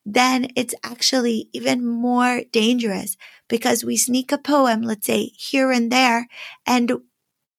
then 0.05 0.47
it's 0.55 0.73
actually 0.83 1.49
even 1.51 1.85
more 1.85 2.41
dangerous 2.51 3.17
because 3.49 3.83
we 3.83 3.97
sneak 3.97 4.31
a 4.31 4.37
poem, 4.37 4.81
let's 4.81 5.05
say 5.05 5.31
here 5.35 5.71
and 5.71 5.91
there, 5.91 6.27
and 6.65 6.93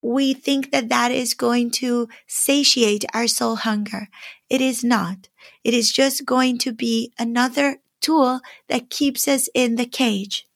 we 0.03 0.33
think 0.33 0.71
that 0.73 0.89
that 0.89 1.13
is 1.13 1.35
going 1.35 1.71
to 1.71 2.09
satiate 2.27 3.05
our 3.13 3.27
soul 3.27 3.57
hunger. 3.57 4.09
It 4.49 4.61
is 4.61 4.83
not. 4.83 5.29
It 5.63 5.75
is 5.75 5.93
just 5.93 6.25
going 6.25 6.59
to 6.59 6.73
be 6.73 7.13
another 7.19 7.79
tool 8.01 8.41
that 8.69 8.91
keeps 8.91 9.29
us 9.29 9.49
in 9.55 9.77
the 9.77 9.87
cage. 9.87 10.47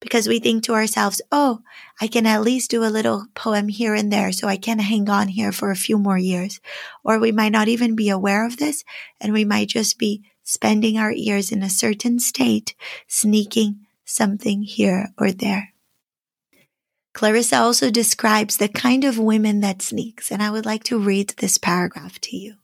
Because 0.00 0.26
we 0.26 0.40
think 0.40 0.64
to 0.64 0.72
ourselves, 0.72 1.20
oh, 1.30 1.60
I 2.00 2.06
can 2.06 2.26
at 2.26 2.40
least 2.42 2.70
do 2.70 2.82
a 2.82 2.88
little 2.88 3.26
poem 3.34 3.68
here 3.68 3.94
and 3.94 4.10
there 4.10 4.32
so 4.32 4.48
I 4.48 4.56
can 4.56 4.78
hang 4.78 5.10
on 5.10 5.28
here 5.28 5.52
for 5.52 5.70
a 5.70 5.76
few 5.76 5.98
more 5.98 6.16
years. 6.16 6.58
Or 7.04 7.18
we 7.18 7.32
might 7.32 7.52
not 7.52 7.68
even 7.68 7.96
be 7.96 8.08
aware 8.08 8.46
of 8.46 8.56
this 8.56 8.82
and 9.20 9.32
we 9.32 9.44
might 9.44 9.68
just 9.68 9.98
be 9.98 10.24
spending 10.42 10.98
our 10.98 11.12
ears 11.12 11.52
in 11.52 11.62
a 11.62 11.68
certain 11.68 12.18
state, 12.18 12.74
sneaking 13.06 13.80
something 14.06 14.62
here 14.62 15.10
or 15.18 15.32
there. 15.32 15.69
Clarissa 17.12 17.58
also 17.58 17.90
describes 17.90 18.56
the 18.56 18.68
kind 18.68 19.04
of 19.04 19.18
women 19.18 19.60
that 19.60 19.82
sneaks, 19.82 20.30
and 20.30 20.42
I 20.42 20.50
would 20.50 20.64
like 20.64 20.84
to 20.84 20.98
read 20.98 21.30
this 21.38 21.58
paragraph 21.58 22.20
to 22.22 22.36
you. 22.36 22.54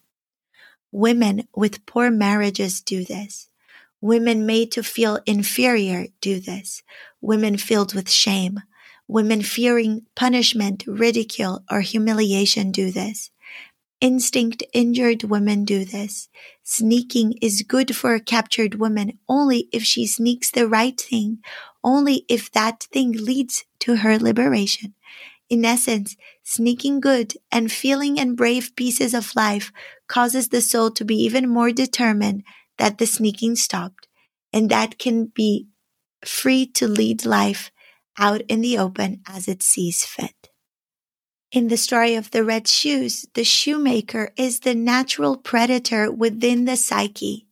Women 0.92 1.48
with 1.54 1.85
poor 1.85 2.11
marriages 2.11 2.80
do 2.80 3.04
this. 3.04 3.48
Women 4.00 4.46
made 4.46 4.70
to 4.72 4.82
feel 4.82 5.18
inferior 5.26 6.06
do 6.20 6.38
this. 6.38 6.82
Women 7.20 7.56
filled 7.56 7.94
with 7.94 8.11
shame. 8.11 8.62
Women 9.09 9.42
fearing 9.42 10.06
punishment, 10.14 10.85
ridicule, 10.87 11.64
or 11.70 11.80
humiliation 11.80 12.70
do 12.70 12.90
this. 12.90 13.30
Instinct 14.00 14.62
injured 14.74 15.24
women 15.24 15.64
do 15.64 15.85
this. 15.85 16.28
Sneaking 16.62 17.35
is 17.40 17.62
good 17.62 17.96
for 17.96 18.14
a 18.14 18.20
captured 18.20 18.74
woman 18.74 19.18
only 19.28 19.68
if 19.72 19.82
she 19.82 20.06
sneaks 20.06 20.50
the 20.50 20.68
right 20.68 21.00
thing, 21.00 21.38
only 21.87 22.27
if 22.29 22.51
that 22.53 22.83
thing 22.92 23.12
leads 23.12 23.64
to 23.79 23.99
her 23.99 24.18
liberation. 24.18 24.94
In 25.49 25.64
essence, 25.64 26.16
sneaking 26.42 26.99
good 27.01 27.35
and 27.53 27.70
feeling 27.70 28.18
and 28.18 28.37
brave 28.37 28.75
pieces 28.75 29.14
of 29.14 29.37
life 29.37 29.72
causes 30.09 30.49
the 30.49 30.61
soul 30.61 30.90
to 30.90 31.05
be 31.05 31.14
even 31.22 31.49
more 31.49 31.70
determined 31.70 32.42
that 32.79 32.99
the 32.99 33.07
sneaking 33.07 33.55
stopped 33.55 34.09
and 34.53 34.68
that 34.70 34.99
can 34.99 35.27
be 35.27 35.68
free 36.25 36.66
to 36.66 36.88
lead 36.88 37.25
life 37.25 37.70
out 38.18 38.40
in 38.49 38.61
the 38.61 38.77
open 38.77 39.22
as 39.29 39.46
it 39.46 39.62
sees 39.62 40.05
fit. 40.05 40.51
In 41.53 41.68
the 41.68 41.77
story 41.77 42.16
of 42.16 42.33
the 42.33 42.44
red 42.44 42.66
shoes, 42.66 43.25
the 43.35 43.44
shoemaker 43.44 44.33
is 44.37 44.61
the 44.61 44.75
natural 44.75 45.37
predator 45.37 46.11
within 46.11 46.64
the 46.64 46.77
psyche. 46.77 47.45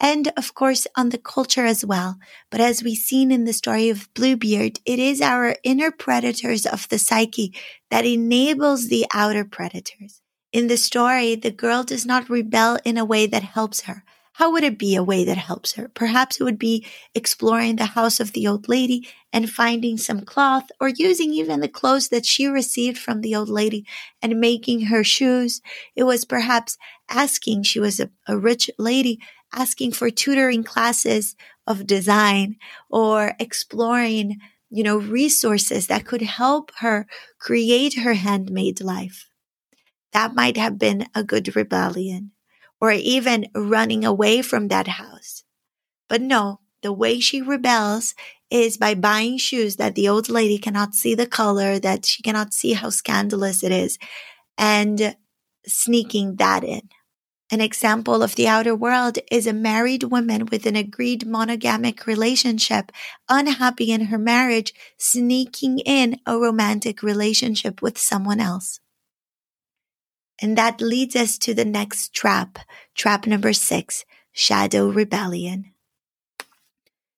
And 0.00 0.32
of 0.36 0.54
course, 0.54 0.86
on 0.96 1.10
the 1.10 1.18
culture 1.18 1.66
as 1.66 1.84
well. 1.84 2.18
But 2.50 2.60
as 2.60 2.82
we've 2.82 2.96
seen 2.96 3.30
in 3.30 3.44
the 3.44 3.52
story 3.52 3.90
of 3.90 4.12
Bluebeard, 4.14 4.80
it 4.86 4.98
is 4.98 5.20
our 5.20 5.56
inner 5.62 5.90
predators 5.90 6.64
of 6.64 6.88
the 6.88 6.98
psyche 6.98 7.54
that 7.90 8.06
enables 8.06 8.88
the 8.88 9.04
outer 9.12 9.44
predators. 9.44 10.22
In 10.52 10.68
the 10.68 10.78
story, 10.78 11.34
the 11.34 11.50
girl 11.50 11.84
does 11.84 12.06
not 12.06 12.30
rebel 12.30 12.78
in 12.84 12.96
a 12.96 13.04
way 13.04 13.26
that 13.26 13.42
helps 13.42 13.82
her. 13.82 14.02
How 14.34 14.50
would 14.52 14.64
it 14.64 14.78
be 14.78 14.96
a 14.96 15.04
way 15.04 15.24
that 15.24 15.36
helps 15.36 15.74
her? 15.74 15.88
Perhaps 15.88 16.40
it 16.40 16.44
would 16.44 16.58
be 16.58 16.86
exploring 17.14 17.76
the 17.76 17.84
house 17.84 18.20
of 18.20 18.32
the 18.32 18.48
old 18.48 18.70
lady 18.70 19.06
and 19.34 19.50
finding 19.50 19.98
some 19.98 20.22
cloth 20.22 20.70
or 20.80 20.88
using 20.88 21.34
even 21.34 21.60
the 21.60 21.68
clothes 21.68 22.08
that 22.08 22.24
she 22.24 22.46
received 22.46 22.96
from 22.96 23.20
the 23.20 23.36
old 23.36 23.50
lady 23.50 23.84
and 24.22 24.40
making 24.40 24.86
her 24.86 25.04
shoes. 25.04 25.60
It 25.94 26.04
was 26.04 26.24
perhaps 26.24 26.78
asking, 27.10 27.64
she 27.64 27.80
was 27.80 28.00
a, 28.00 28.08
a 28.26 28.38
rich 28.38 28.70
lady, 28.78 29.20
asking 29.54 29.92
for 29.92 30.10
tutoring 30.10 30.64
classes 30.64 31.36
of 31.66 31.86
design 31.86 32.56
or 32.90 33.34
exploring, 33.38 34.38
you 34.70 34.82
know, 34.82 34.96
resources 34.98 35.86
that 35.88 36.06
could 36.06 36.22
help 36.22 36.72
her 36.78 37.06
create 37.38 37.98
her 38.00 38.14
handmade 38.14 38.80
life. 38.80 39.28
That 40.12 40.34
might 40.34 40.56
have 40.56 40.78
been 40.78 41.06
a 41.14 41.24
good 41.24 41.54
rebellion 41.56 42.32
or 42.80 42.92
even 42.92 43.46
running 43.54 44.04
away 44.04 44.42
from 44.42 44.68
that 44.68 44.88
house. 44.88 45.44
But 46.08 46.22
no, 46.22 46.60
the 46.82 46.92
way 46.92 47.20
she 47.20 47.42
rebels 47.42 48.14
is 48.50 48.76
by 48.76 48.94
buying 48.94 49.38
shoes 49.38 49.76
that 49.76 49.94
the 49.94 50.08
old 50.08 50.28
lady 50.28 50.58
cannot 50.58 50.94
see 50.94 51.14
the 51.14 51.26
color, 51.26 51.78
that 51.78 52.04
she 52.06 52.22
cannot 52.22 52.54
see 52.54 52.72
how 52.74 52.90
scandalous 52.90 53.62
it 53.62 53.72
is, 53.72 53.98
and 54.58 55.16
sneaking 55.66 56.36
that 56.36 56.64
in. 56.64 56.88
An 57.52 57.60
example 57.60 58.22
of 58.22 58.36
the 58.36 58.46
outer 58.46 58.76
world 58.76 59.18
is 59.28 59.46
a 59.46 59.52
married 59.52 60.04
woman 60.04 60.46
with 60.46 60.66
an 60.66 60.76
agreed 60.76 61.26
monogamic 61.26 62.06
relationship, 62.06 62.92
unhappy 63.28 63.90
in 63.90 64.06
her 64.06 64.18
marriage, 64.18 64.72
sneaking 64.98 65.80
in 65.80 66.20
a 66.26 66.38
romantic 66.38 67.02
relationship 67.02 67.82
with 67.82 67.98
someone 67.98 68.38
else. 68.38 68.78
And 70.40 70.56
that 70.56 70.80
leads 70.80 71.16
us 71.16 71.38
to 71.38 71.52
the 71.52 71.64
next 71.64 72.14
trap, 72.14 72.60
trap 72.94 73.26
number 73.26 73.52
six, 73.52 74.04
shadow 74.30 74.88
rebellion. 74.88 75.72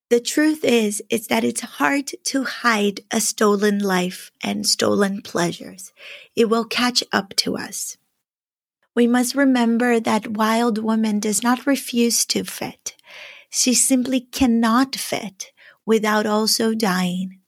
The 0.09 0.21
truth 0.21 0.65
is, 0.65 1.03
is 1.11 1.27
that 1.29 1.45
it's 1.45 1.61
hard 1.61 2.11
to 2.25 2.45
hide 2.45 3.01
a 3.11 3.21
stolen 3.21 3.79
life 3.79 4.31
and 4.43 4.67
stolen 4.67 5.23
pleasures. 5.23 5.93
It 6.35 6.51
will 6.51 6.65
catch 6.65 7.05
up 7.13 7.35
to 7.37 7.57
us. 7.57 7.97
We 8.95 9.07
must 9.07 9.35
remember 9.35 10.01
that 10.01 10.37
wild 10.37 10.79
woman 10.79 11.19
does 11.19 11.43
not 11.43 11.67
refuse 11.67 12.27
to 12.27 12.45
fit. 12.45 12.95
She 13.49 13.75
simply 13.75 14.21
cannot 14.21 14.97
fit 14.97 15.53
without 15.87 16.27
also 16.27 16.75
dying. 16.75 17.39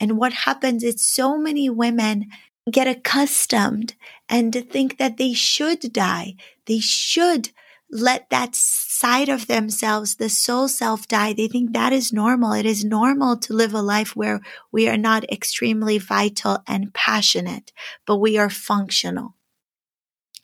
And 0.00 0.18
what 0.18 0.32
happens 0.32 0.82
is 0.82 1.02
so 1.02 1.38
many 1.38 1.68
women 1.68 2.26
get 2.70 2.86
accustomed 2.86 3.94
and 4.28 4.54
think 4.70 4.98
that 4.98 5.18
they 5.18 5.34
should 5.34 5.92
die. 5.92 6.34
They 6.66 6.80
should 6.80 7.50
let 7.90 8.30
that 8.30 8.54
side 8.54 9.28
of 9.28 9.46
themselves, 9.46 10.16
the 10.16 10.28
soul 10.28 10.68
self 10.68 11.06
die. 11.06 11.32
They 11.32 11.48
think 11.48 11.72
that 11.72 11.92
is 11.92 12.12
normal. 12.12 12.52
It 12.52 12.66
is 12.66 12.84
normal 12.84 13.36
to 13.38 13.52
live 13.52 13.74
a 13.74 13.82
life 13.82 14.16
where 14.16 14.40
we 14.72 14.88
are 14.88 14.96
not 14.96 15.30
extremely 15.30 15.98
vital 15.98 16.58
and 16.66 16.92
passionate, 16.94 17.72
but 18.06 18.16
we 18.16 18.38
are 18.38 18.50
functional. 18.50 19.34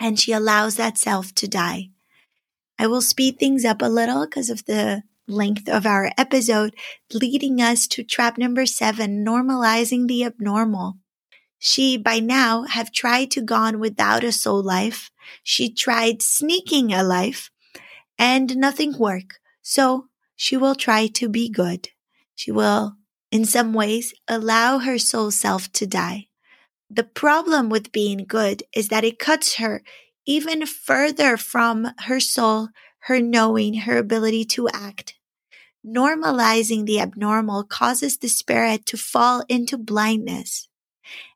And 0.01 0.19
she 0.19 0.33
allows 0.33 0.77
that 0.77 0.99
self 0.99 1.35
to 1.37 1.47
die. 1.47 1.91
I 2.79 2.87
will 2.87 3.03
speed 3.03 3.39
things 3.39 3.65
up 3.65 3.83
a 3.83 3.89
little 3.89 4.25
because 4.25 4.49
of 4.49 4.65
the 4.65 5.03
length 5.29 5.69
of 5.69 5.85
our 5.85 6.11
episode, 6.17 6.75
leading 7.13 7.61
us 7.61 7.87
to 7.89 8.03
trap 8.03 8.39
number 8.39 8.65
seven, 8.65 9.25
normalizing 9.25 10.09
the 10.09 10.25
abnormal. 10.25 10.97
She 11.59 11.99
by 11.99 12.21
now 12.21 12.63
have 12.63 12.91
tried 12.91 13.31
to 13.33 13.43
gone 13.43 13.79
without 13.79 14.25
a 14.25 14.33
soul 14.33 14.63
life. 14.63 15.11
She 15.43 15.71
tried 15.71 16.23
sneaking 16.23 16.93
a 16.93 17.03
life 17.03 17.51
and 18.19 18.57
nothing 18.57 18.99
worked. 18.99 19.39
So 19.61 20.07
she 20.35 20.57
will 20.57 20.75
try 20.75 21.07
to 21.09 21.29
be 21.29 21.51
good. 21.51 21.91
She 22.35 22.51
will, 22.51 22.97
in 23.31 23.45
some 23.45 23.75
ways, 23.75 24.15
allow 24.27 24.79
her 24.79 24.97
soul 24.97 25.31
self 25.31 25.71
to 25.73 25.87
die. 25.87 26.29
The 26.91 27.05
problem 27.05 27.69
with 27.69 27.93
being 27.93 28.25
good 28.27 28.65
is 28.75 28.89
that 28.89 29.05
it 29.05 29.21
cuts 29.21 29.57
her 29.57 29.83
even 30.27 30.67
further 30.67 31.37
from 31.37 31.89
her 32.07 32.19
soul, 32.19 32.69
her 33.05 33.21
knowing, 33.21 33.75
her 33.75 33.97
ability 33.97 34.45
to 34.45 34.69
act. 34.69 35.15
Normalizing 35.87 36.87
the 36.87 37.01
abnormal 37.01 37.65
causes 37.65 38.19
the 38.19 38.29
spirit 38.29 38.87
to 38.87 38.97
fall 38.97 39.45
into 39.49 39.79
blindness. 39.79 40.69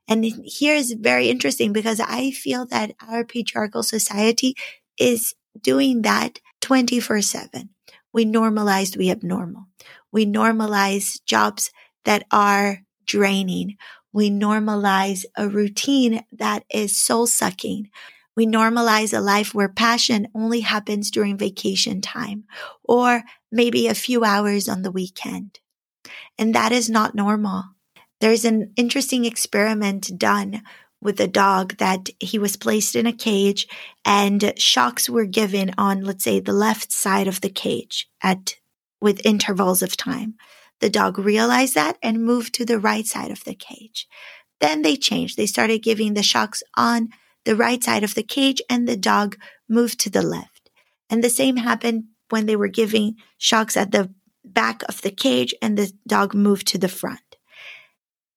And 0.07 0.25
here 0.25 0.75
is 0.75 0.93
very 0.93 1.31
interesting 1.31 1.73
because 1.73 2.01
I 2.01 2.31
feel 2.31 2.67
that 2.67 2.93
our 3.07 3.25
patriarchal 3.25 3.83
society 3.83 4.55
is 4.99 5.35
doing 5.61 6.03
that 6.03 6.41
24 6.61 7.23
7. 7.23 7.71
We 8.13 8.27
normalize 8.27 8.97
the 8.97 9.11
abnormal. 9.11 9.67
We 10.13 10.27
normalize 10.27 11.25
jobs 11.25 11.71
that 12.05 12.25
are 12.31 12.83
draining. 13.07 13.77
We 14.15 14.31
normalize 14.31 15.25
a 15.37 15.49
routine 15.49 16.25
that 16.33 16.65
is 16.73 16.97
soul 16.97 17.27
sucking. 17.27 17.91
We 18.37 18.47
normalize 18.47 19.13
a 19.13 19.21
life 19.21 19.53
where 19.53 19.69
passion 19.69 20.29
only 20.35 20.61
happens 20.61 21.11
during 21.11 21.37
vacation 21.37 22.01
time 22.01 22.45
or 22.85 23.25
maybe 23.51 23.89
a 23.89 23.95
few 23.95 24.23
hours 24.23 24.69
on 24.69 24.83
the 24.83 24.93
weekend. 24.93 25.59
And 26.39 26.55
that 26.55 26.71
is 26.71 26.89
not 26.89 27.17
normal. 27.17 27.65
There's 28.21 28.45
an 28.45 28.73
interesting 28.77 29.25
experiment 29.25 30.17
done 30.17 30.63
with 31.03 31.21
a 31.21 31.27
dog 31.27 31.77
that 31.79 32.09
he 32.21 32.39
was 32.39 32.57
placed 32.57 32.95
in 32.95 33.07
a 33.07 33.13
cage 33.13 33.67
and 34.05 34.55
shocks 34.57 35.11
were 35.11 35.27
given 35.27 35.75
on, 35.77 36.05
let's 36.05 36.23
say, 36.23 36.39
the 36.39 36.53
left 36.53 36.93
side 36.93 37.27
of 37.27 37.41
the 37.41 37.51
cage 37.51 38.09
at 38.23 38.55
with 39.01 39.27
intervals 39.27 39.83
of 39.83 39.97
time. 39.97 40.35
The 40.81 40.91
dog 40.91 41.19
realized 41.19 41.75
that 41.75 41.97
and 42.03 42.25
moved 42.25 42.55
to 42.55 42.65
the 42.65 42.79
right 42.79 43.07
side 43.07 43.31
of 43.31 43.45
the 43.45 43.55
cage. 43.55 44.09
Then 44.61 44.83
they 44.83 44.97
changed. 44.97 45.37
They 45.37 45.47
started 45.47 45.83
giving 45.83 46.15
the 46.15 46.23
shocks 46.23 46.63
on 46.77 47.09
the 47.45 47.57
right 47.57 47.83
side 47.83 48.05
of 48.05 48.15
the 48.15 48.23
cage 48.23 48.63
and 48.71 48.89
the 48.89 48.97
dog 48.97 49.37
moved 49.69 49.99
to 50.01 50.11
the 50.11 50.23
left. 50.23 50.71
And 51.11 51.23
the 51.23 51.31
same 51.31 51.57
happened 51.57 52.05
when 52.31 52.47
they 52.47 52.57
were 52.57 52.69
giving 52.69 53.17
shocks 53.39 53.77
at 53.77 53.93
the 53.93 54.13
back 54.45 54.83
of 54.89 55.03
the 55.03 55.11
cage 55.11 55.55
and 55.63 55.77
the 55.77 55.93
dog 56.07 56.35
moved 56.35 56.67
to 56.69 56.79
the 56.79 56.89
front. 56.89 57.21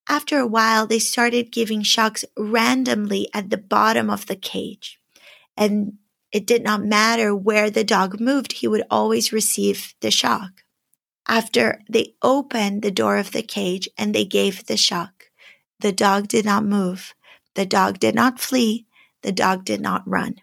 after 0.10 0.40
a 0.40 0.48
while, 0.48 0.88
they 0.88 1.00
started 1.00 1.52
giving 1.52 1.82
shocks 1.82 2.24
randomly 2.38 3.28
at 3.34 3.50
the 3.50 3.58
bottom 3.58 4.10
of 4.10 4.26
the 4.28 4.36
cage. 4.36 5.00
And 5.56 5.94
it 6.32 6.46
did 6.46 6.64
not 6.64 6.84
matter 6.84 7.36
where 7.36 7.70
the 7.70 7.84
dog 7.84 8.20
moved, 8.20 8.54
he 8.54 8.68
would 8.68 8.84
always 8.90 9.34
receive 9.34 9.96
the 10.02 10.12
shock. 10.12 10.64
After 11.28 11.82
they 11.90 12.16
opened 12.22 12.82
the 12.82 12.92
door 12.92 13.18
of 13.18 13.32
the 13.32 13.44
cage 13.44 13.90
and 13.98 14.16
they 14.16 14.26
gave 14.26 14.66
the 14.66 14.78
shock, 14.78 15.26
the 15.80 15.92
dog 15.92 16.28
did 16.28 16.46
not 16.46 16.64
move. 16.64 17.14
The 17.56 17.66
dog 17.66 18.00
did 18.00 18.16
not 18.16 18.40
flee. 18.40 18.86
The 19.24 19.32
dog 19.32 19.66
did 19.66 19.82
not 19.82 20.08
run. 20.08 20.36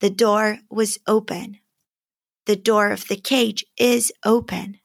The 0.00 0.10
door 0.10 0.58
was 0.70 0.98
open. 1.06 1.58
The 2.44 2.56
door 2.56 2.90
of 2.90 3.08
the 3.08 3.16
cage 3.16 3.64
is 3.76 4.12
open. 4.24 4.78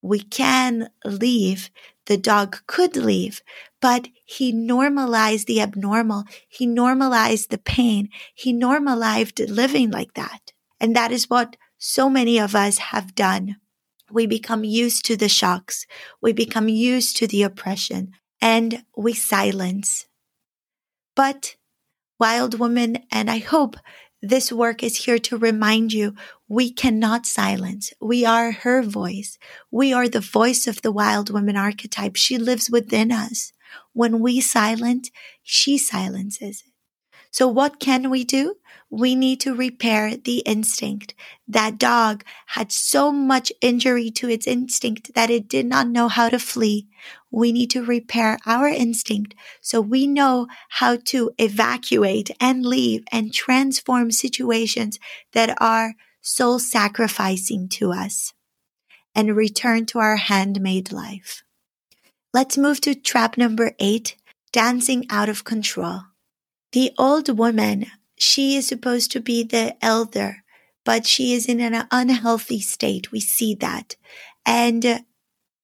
We 0.00 0.20
can 0.20 0.90
leave. 1.04 1.70
The 2.06 2.18
dog 2.18 2.58
could 2.66 2.96
leave, 2.96 3.40
but 3.80 4.08
he 4.26 4.52
normalized 4.52 5.46
the 5.46 5.62
abnormal. 5.62 6.24
He 6.46 6.66
normalized 6.66 7.50
the 7.50 7.58
pain. 7.58 8.10
He 8.34 8.52
normalized 8.52 9.40
living 9.40 9.90
like 9.90 10.12
that. 10.14 10.52
And 10.78 10.94
that 10.94 11.10
is 11.10 11.30
what 11.30 11.56
so 11.78 12.10
many 12.10 12.38
of 12.38 12.54
us 12.54 12.78
have 12.78 13.14
done. 13.14 13.56
We 14.14 14.26
become 14.26 14.62
used 14.62 15.04
to 15.06 15.16
the 15.16 15.28
shocks. 15.28 15.86
We 16.22 16.32
become 16.32 16.68
used 16.68 17.16
to 17.16 17.26
the 17.26 17.42
oppression 17.42 18.12
and 18.40 18.84
we 18.96 19.12
silence. 19.12 20.06
But 21.16 21.56
wild 22.20 22.60
woman, 22.60 22.98
and 23.10 23.28
I 23.28 23.38
hope 23.38 23.76
this 24.22 24.52
work 24.52 24.84
is 24.84 25.04
here 25.04 25.18
to 25.18 25.36
remind 25.36 25.92
you 25.92 26.14
we 26.48 26.72
cannot 26.72 27.26
silence. 27.26 27.92
We 28.00 28.24
are 28.24 28.52
her 28.52 28.82
voice. 28.82 29.36
We 29.72 29.92
are 29.92 30.08
the 30.08 30.20
voice 30.20 30.68
of 30.68 30.80
the 30.82 30.92
wild 30.92 31.30
woman 31.30 31.56
archetype. 31.56 32.14
She 32.14 32.38
lives 32.38 32.70
within 32.70 33.10
us. 33.10 33.52
When 33.94 34.20
we 34.20 34.40
silence, 34.40 35.10
she 35.42 35.76
silences 35.76 36.62
it. 36.64 36.73
So 37.34 37.48
what 37.48 37.80
can 37.80 38.10
we 38.10 38.22
do? 38.22 38.58
We 38.90 39.16
need 39.16 39.40
to 39.40 39.56
repair 39.56 40.16
the 40.16 40.38
instinct. 40.46 41.14
That 41.48 41.78
dog 41.78 42.22
had 42.46 42.70
so 42.70 43.10
much 43.10 43.52
injury 43.60 44.12
to 44.12 44.28
its 44.28 44.46
instinct 44.46 45.14
that 45.16 45.30
it 45.30 45.48
did 45.48 45.66
not 45.66 45.88
know 45.88 46.06
how 46.06 46.28
to 46.28 46.38
flee. 46.38 46.86
We 47.32 47.50
need 47.50 47.70
to 47.70 47.84
repair 47.84 48.38
our 48.46 48.68
instinct 48.68 49.34
so 49.60 49.80
we 49.80 50.06
know 50.06 50.46
how 50.68 50.94
to 51.06 51.32
evacuate 51.36 52.30
and 52.38 52.64
leave 52.64 53.02
and 53.10 53.34
transform 53.34 54.12
situations 54.12 55.00
that 55.32 55.60
are 55.60 55.94
soul 56.20 56.60
sacrificing 56.60 57.68
to 57.70 57.90
us 57.90 58.32
and 59.12 59.34
return 59.34 59.86
to 59.86 59.98
our 59.98 60.18
handmade 60.18 60.92
life. 60.92 61.42
Let's 62.32 62.56
move 62.56 62.80
to 62.82 62.94
trap 62.94 63.36
number 63.36 63.72
eight, 63.80 64.14
dancing 64.52 65.04
out 65.10 65.28
of 65.28 65.42
control. 65.42 66.13
The 66.74 66.92
old 66.98 67.28
woman, 67.38 67.86
she 68.18 68.56
is 68.56 68.66
supposed 68.66 69.12
to 69.12 69.20
be 69.20 69.44
the 69.44 69.76
elder, 69.80 70.42
but 70.84 71.06
she 71.06 71.32
is 71.32 71.46
in 71.46 71.60
an 71.60 71.86
unhealthy 71.92 72.58
state. 72.58 73.12
We 73.12 73.20
see 73.20 73.54
that. 73.60 73.94
And 74.44 75.04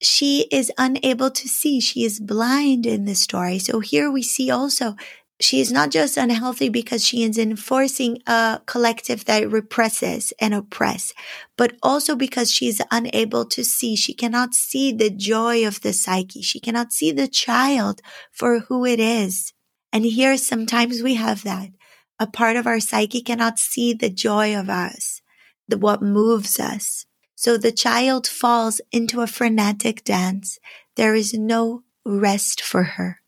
she 0.00 0.46
is 0.52 0.70
unable 0.78 1.32
to 1.32 1.48
see. 1.48 1.80
She 1.80 2.04
is 2.04 2.20
blind 2.20 2.86
in 2.86 3.06
the 3.06 3.16
story. 3.16 3.58
So 3.58 3.80
here 3.80 4.08
we 4.08 4.22
see 4.22 4.52
also 4.52 4.94
she 5.40 5.60
is 5.60 5.72
not 5.72 5.90
just 5.90 6.16
unhealthy 6.16 6.68
because 6.68 7.04
she 7.04 7.24
is 7.24 7.36
enforcing 7.38 8.22
a 8.28 8.60
collective 8.66 9.24
that 9.24 9.50
represses 9.50 10.32
and 10.40 10.54
oppresses, 10.54 11.12
but 11.56 11.72
also 11.82 12.14
because 12.14 12.52
she 12.52 12.68
is 12.68 12.80
unable 12.92 13.46
to 13.46 13.64
see. 13.64 13.96
She 13.96 14.14
cannot 14.14 14.54
see 14.54 14.92
the 14.92 15.10
joy 15.10 15.66
of 15.66 15.80
the 15.80 15.92
psyche. 15.92 16.42
She 16.42 16.60
cannot 16.60 16.92
see 16.92 17.10
the 17.10 17.26
child 17.26 18.00
for 18.30 18.60
who 18.60 18.86
it 18.86 19.00
is. 19.00 19.52
And 19.92 20.04
here 20.04 20.36
sometimes 20.36 21.02
we 21.02 21.14
have 21.14 21.42
that. 21.42 21.70
A 22.18 22.26
part 22.26 22.56
of 22.56 22.66
our 22.66 22.80
psyche 22.80 23.22
cannot 23.22 23.58
see 23.58 23.92
the 23.92 24.10
joy 24.10 24.54
of 24.54 24.68
us, 24.68 25.22
the, 25.66 25.78
what 25.78 26.02
moves 26.02 26.60
us. 26.60 27.06
So 27.34 27.56
the 27.56 27.72
child 27.72 28.26
falls 28.26 28.80
into 28.92 29.22
a 29.22 29.26
frenetic 29.26 30.04
dance. 30.04 30.58
There 30.96 31.14
is 31.14 31.32
no 31.34 31.82
rest 32.04 32.60
for 32.60 32.82
her. 32.82 33.20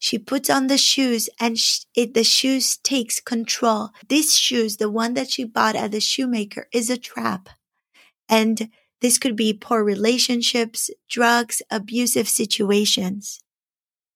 She 0.00 0.18
puts 0.18 0.50
on 0.50 0.66
the 0.66 0.78
shoes 0.78 1.28
and 1.40 1.58
sh- 1.58 1.80
it, 1.94 2.14
the 2.14 2.24
shoes 2.24 2.76
takes 2.76 3.20
control. 3.20 3.90
This 4.08 4.34
shoes, 4.34 4.76
the 4.76 4.90
one 4.90 5.14
that 5.14 5.30
she 5.30 5.44
bought 5.44 5.76
at 5.76 5.92
the 5.92 6.00
shoemaker 6.00 6.68
is 6.72 6.90
a 6.90 6.98
trap. 6.98 7.48
And 8.28 8.70
this 9.00 9.18
could 9.18 9.36
be 9.36 9.52
poor 9.52 9.82
relationships, 9.84 10.90
drugs, 11.08 11.62
abusive 11.70 12.28
situations 12.28 13.40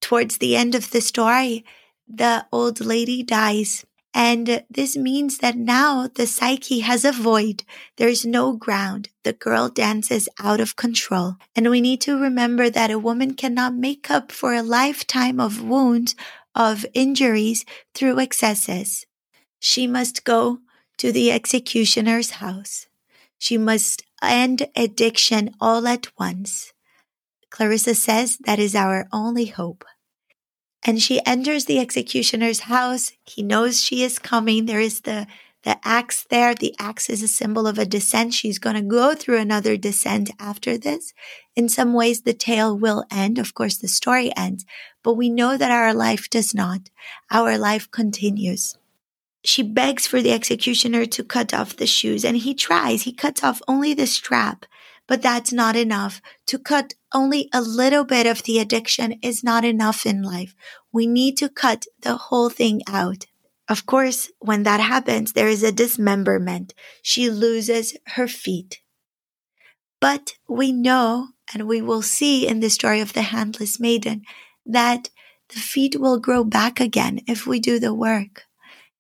towards 0.03 0.37
the 0.39 0.55
end 0.57 0.75
of 0.75 0.91
the 0.91 1.01
story, 1.01 1.65
the 2.07 2.47
old 2.53 2.81
lady 2.81 3.23
dies. 3.23 3.87
And 4.15 4.63
this 4.69 4.95
means 4.95 5.39
that 5.39 5.57
now 5.57 6.07
the 6.15 6.27
psyche 6.27 6.81
has 6.81 7.07
a 7.07 7.13
void. 7.13 7.65
There 7.97 8.11
is 8.11 8.27
no 8.27 8.53
ground. 8.53 9.09
The 9.23 9.33
girl 9.33 9.71
dances 9.71 10.29
out 10.39 10.61
of 10.61 10.77
control. 10.77 11.37
And 11.57 11.71
we 11.71 11.81
need 11.81 12.03
to 12.03 12.21
remember 12.21 12.69
that 12.69 12.91
a 12.91 12.99
woman 12.99 13.33
cannot 13.33 13.75
make 13.75 14.11
up 14.11 14.31
for 14.31 14.53
a 14.53 14.63
lifetime 14.63 15.41
of 15.41 15.63
wounds, 15.63 16.15
of 16.55 16.85
injuries 16.93 17.65
through 17.95 18.19
excesses. 18.19 19.07
She 19.59 19.87
must 19.87 20.25
go 20.25 20.59
to 20.99 21.11
the 21.11 21.33
executioner's 21.33 22.33
house. 22.33 22.87
She 23.39 23.57
must 23.57 24.05
end 24.23 24.69
addiction 24.77 25.55
all 25.59 25.87
at 25.87 26.07
once. 26.19 26.75
Clarissa 27.51 27.95
says 27.95 28.37
that 28.45 28.59
is 28.59 28.75
our 28.75 29.09
only 29.11 29.47
hope. 29.47 29.85
And 30.85 31.01
she 31.01 31.25
enters 31.25 31.67
the 31.67 31.79
executioner's 31.79 32.61
house. 32.61 33.13
He 33.25 33.43
knows 33.43 33.83
she 33.83 34.03
is 34.03 34.19
coming. 34.19 34.67
There 34.67 34.81
is 34.81 35.03
the, 35.03 35.29
the 35.63 35.79
axe 35.87 36.27
there. 36.29 36.55
The 36.55 36.75
axe 36.79 37.09
is 37.09 37.23
a 37.23 37.29
symbol 37.29 37.69
of 37.69 37.79
a 37.79 37.87
descent. 37.87 38.35
She's 38.35 38.59
going 38.59 38.75
to 38.75 38.83
go 38.83 39.15
through 39.15 39.39
another 39.39 39.77
descent 39.77 40.31
after 40.41 40.77
this. 40.77 41.15
In 41.55 41.69
some 41.69 41.93
ways, 41.93 42.23
the 42.23 42.33
tale 42.33 42.77
will 42.77 43.05
end. 43.13 43.39
Of 43.39 43.55
course, 43.55 43.77
the 43.77 43.87
story 43.87 44.35
ends, 44.37 44.67
but 45.05 45.15
we 45.15 45.29
know 45.29 45.57
that 45.57 45.71
our 45.71 45.95
life 45.95 46.29
does 46.29 46.53
not. 46.53 46.91
Our 47.31 47.57
life 47.59 47.89
continues. 47.91 48.77
She 49.45 49.63
begs 49.63 50.07
for 50.07 50.23
the 50.23 50.33
executioner 50.33 51.05
to 51.07 51.25
cut 51.25 51.53
off 51.53 51.77
the 51.77 51.87
shoes 51.87 52.25
and 52.25 52.37
he 52.37 52.55
tries. 52.55 53.03
He 53.03 53.13
cuts 53.13 53.43
off 53.43 53.61
only 53.67 53.93
the 53.93 54.07
strap 54.07 54.67
but 55.07 55.23
that's 55.23 55.53
not 55.53 55.77
enough. 55.77 56.21
To 56.47 56.59
cut 56.59 56.95
only 57.13 57.49
a 57.53 57.61
little 57.61 58.05
bit 58.05 58.27
of 58.27 58.43
the 58.45 58.59
addiction 58.59 59.13
is 59.23 59.45
not 59.45 59.65
enough 59.65 60.07
in 60.07 60.23
life. 60.23 60.55
We 60.93 61.07
need 61.07 61.37
to 61.39 61.49
cut 61.49 61.87
the 62.01 62.17
whole 62.17 62.49
thing 62.49 62.83
out. 62.89 63.27
Of 63.69 63.87
course, 63.87 64.31
when 64.39 64.65
that 64.65 64.81
happens, 64.81 65.33
there 65.33 65.49
is 65.49 65.63
a 65.63 65.73
dismemberment. 65.73 66.75
She 67.03 67.31
loses 67.31 67.97
her 68.09 68.29
feet. 68.29 68.81
But 70.01 70.35
we 70.49 70.73
know, 70.73 71.29
and 71.55 71.69
we 71.69 71.81
will 71.81 72.03
see 72.03 72.47
in 72.47 72.61
the 72.61 72.71
story 72.71 73.01
of 73.01 73.13
the 73.13 73.23
handless 73.23 73.79
maiden, 73.79 74.23
that 74.67 75.11
the 75.49 75.61
feet 75.61 76.01
will 76.01 76.19
grow 76.19 76.45
back 76.45 76.81
again 76.81 77.21
if 77.29 77.47
we 77.47 77.61
do 77.61 77.79
the 77.79 77.95
work. 77.95 78.45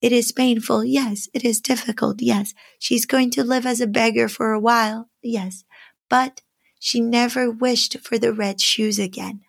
It 0.00 0.12
is 0.12 0.32
painful. 0.32 0.84
Yes. 0.84 1.28
It 1.32 1.44
is 1.44 1.60
difficult. 1.60 2.20
Yes. 2.20 2.54
She's 2.78 3.06
going 3.06 3.30
to 3.32 3.44
live 3.44 3.66
as 3.66 3.80
a 3.80 3.86
beggar 3.86 4.28
for 4.28 4.52
a 4.52 4.60
while. 4.60 5.08
Yes 5.22 5.64
but 6.12 6.42
she 6.78 7.00
never 7.00 7.50
wished 7.50 7.98
for 8.00 8.18
the 8.18 8.34
red 8.34 8.60
shoes 8.60 8.98
again. 8.98 9.40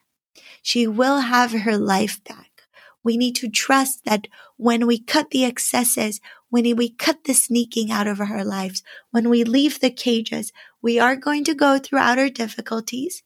She 0.62 0.88
will 0.88 1.20
have 1.20 1.52
her 1.52 1.78
life 1.78 2.24
back. 2.24 2.62
We 3.04 3.18
need 3.18 3.36
to 3.36 3.50
trust 3.50 4.06
that 4.06 4.30
when 4.56 4.88
we 4.88 4.98
cut 4.98 5.32
the 5.32 5.44
excesses, 5.44 6.22
when 6.50 6.64
we 6.78 6.88
cut 6.88 7.26
the 7.26 7.34
sneaking 7.34 7.92
out 7.92 8.08
of 8.08 8.22
our 8.22 8.46
lives, 8.46 8.82
when 9.12 9.30
we 9.30 9.44
leave 9.44 9.82
the 9.82 9.90
cages, 9.90 10.54
we 10.82 11.00
are 11.00 11.18
going 11.18 11.44
to 11.44 11.54
go 11.54 11.80
through 11.80 12.00
outer 12.00 12.30
difficulties, 12.30 13.24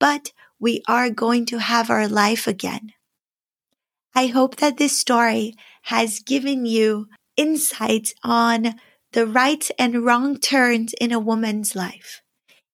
but 0.00 0.32
we 0.58 0.82
are 0.88 1.08
going 1.08 1.46
to 1.46 1.58
have 1.58 1.88
our 1.88 2.08
life 2.08 2.48
again. 2.48 2.94
I 4.12 4.26
hope 4.26 4.56
that 4.56 4.78
this 4.78 4.98
story 4.98 5.54
has 5.82 6.18
given 6.18 6.66
you 6.66 7.06
insights 7.36 8.12
on 8.24 8.74
the 9.12 9.24
right 9.24 9.70
and 9.78 10.04
wrong 10.04 10.36
turns 10.36 10.94
in 10.94 11.12
a 11.12 11.20
woman's 11.20 11.76
life. 11.76 12.21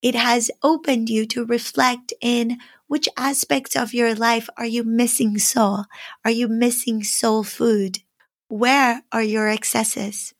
It 0.02 0.14
has 0.14 0.50
opened 0.62 1.08
you 1.08 1.26
to 1.26 1.44
reflect 1.44 2.12
in 2.20 2.58
which 2.86 3.08
aspects 3.16 3.76
of 3.76 3.92
your 3.94 4.14
life 4.14 4.48
are 4.56 4.66
you 4.66 4.84
missing 4.84 5.38
soul? 5.38 5.84
Are 6.24 6.30
you 6.30 6.48
missing 6.48 7.02
soul 7.02 7.42
food? 7.42 8.00
Where 8.48 9.02
are 9.12 9.22
your 9.22 9.48
excesses? 9.48 10.34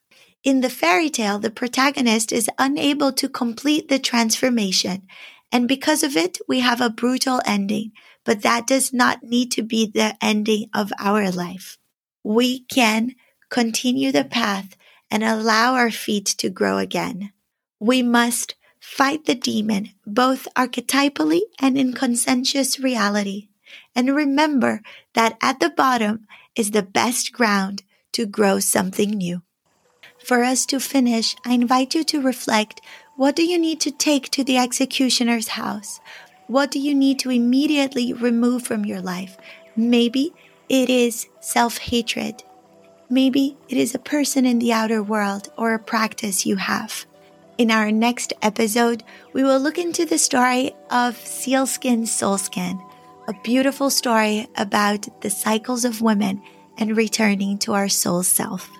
In 0.44 0.60
the 0.60 0.70
fairy 0.70 1.10
tale, 1.10 1.38
the 1.38 1.50
protagonist 1.50 2.32
is 2.32 2.48
unable 2.58 3.12
to 3.12 3.28
complete 3.28 3.88
the 3.88 3.98
transformation. 3.98 5.06
And 5.50 5.66
because 5.66 6.02
of 6.02 6.16
it, 6.16 6.38
we 6.46 6.60
have 6.60 6.80
a 6.80 6.90
brutal 6.90 7.40
ending. 7.44 7.92
But 8.24 8.42
that 8.42 8.66
does 8.66 8.92
not 8.92 9.22
need 9.22 9.50
to 9.52 9.62
be 9.62 9.90
the 9.92 10.16
ending 10.22 10.70
of 10.74 10.92
our 10.98 11.30
life. 11.30 11.78
We 12.22 12.60
can 12.60 13.14
continue 13.50 14.12
the 14.12 14.24
path 14.24 14.76
and 15.10 15.24
allow 15.24 15.74
our 15.74 15.90
feet 15.90 16.26
to 16.38 16.50
grow 16.50 16.78
again. 16.78 17.32
We 17.80 18.02
must 18.02 18.54
fight 18.80 19.24
the 19.24 19.34
demon 19.34 19.90
both 20.06 20.48
archetypally 20.54 21.40
and 21.58 21.78
in 21.78 21.92
conscientious 21.92 22.80
reality. 22.80 23.48
And 23.94 24.14
remember 24.14 24.82
that 25.14 25.36
at 25.42 25.60
the 25.60 25.70
bottom 25.70 26.26
is 26.56 26.70
the 26.70 26.82
best 26.82 27.32
ground 27.32 27.82
to 28.12 28.26
grow 28.26 28.58
something 28.60 29.10
new. 29.10 29.42
For 30.24 30.42
us 30.42 30.66
to 30.66 30.80
finish, 30.80 31.36
I 31.44 31.54
invite 31.54 31.94
you 31.94 32.04
to 32.04 32.20
reflect 32.20 32.80
what 33.16 33.34
do 33.34 33.44
you 33.44 33.58
need 33.58 33.80
to 33.80 33.90
take 33.90 34.30
to 34.30 34.44
the 34.44 34.58
executioner's 34.58 35.48
house? 35.48 36.00
What 36.46 36.70
do 36.70 36.78
you 36.78 36.94
need 36.94 37.18
to 37.20 37.30
immediately 37.30 38.12
remove 38.12 38.62
from 38.62 38.84
your 38.84 39.00
life? 39.00 39.36
Maybe 39.74 40.32
it 40.68 40.88
is 40.88 41.26
self 41.40 41.78
hatred. 41.78 42.42
Maybe 43.10 43.56
it 43.68 43.76
is 43.76 43.94
a 43.94 43.98
person 43.98 44.44
in 44.44 44.58
the 44.58 44.72
outer 44.72 45.02
world 45.02 45.48
or 45.56 45.74
a 45.74 45.78
practice 45.78 46.46
you 46.46 46.56
have. 46.56 47.06
In 47.58 47.72
our 47.72 47.90
next 47.90 48.32
episode, 48.40 49.02
we 49.32 49.42
will 49.42 49.58
look 49.58 49.78
into 49.78 50.04
the 50.04 50.16
story 50.16 50.76
of 50.92 51.16
Sealskin 51.16 52.02
Soulskin, 52.02 52.80
a 53.26 53.34
beautiful 53.42 53.90
story 53.90 54.46
about 54.56 55.08
the 55.22 55.28
cycles 55.28 55.84
of 55.84 56.00
women 56.00 56.40
and 56.78 56.96
returning 56.96 57.58
to 57.58 57.72
our 57.72 57.88
soul 57.88 58.22
self. 58.22 58.70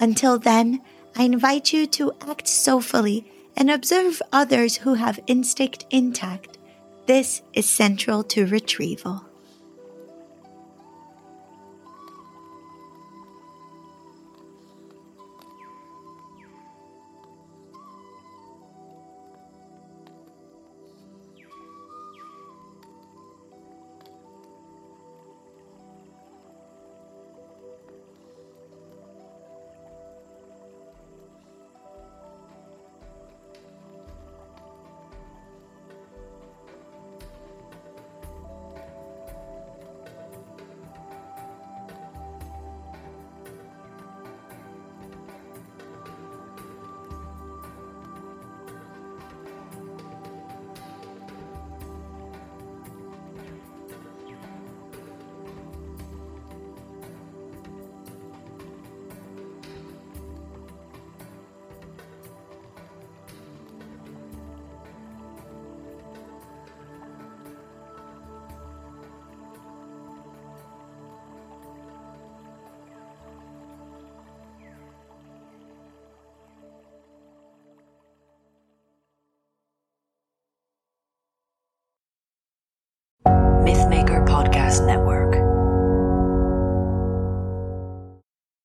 Until 0.00 0.40
then, 0.40 0.82
I 1.14 1.22
invite 1.22 1.72
you 1.72 1.86
to 1.86 2.14
act 2.22 2.48
soulfully 2.48 3.30
and 3.56 3.70
observe 3.70 4.20
others 4.32 4.78
who 4.78 4.94
have 4.94 5.20
instinct 5.28 5.86
intact. 5.90 6.58
This 7.06 7.42
is 7.52 7.70
central 7.70 8.24
to 8.24 8.46
retrieval. 8.46 9.27
Podcast 84.68 84.84
Network. 84.84 85.07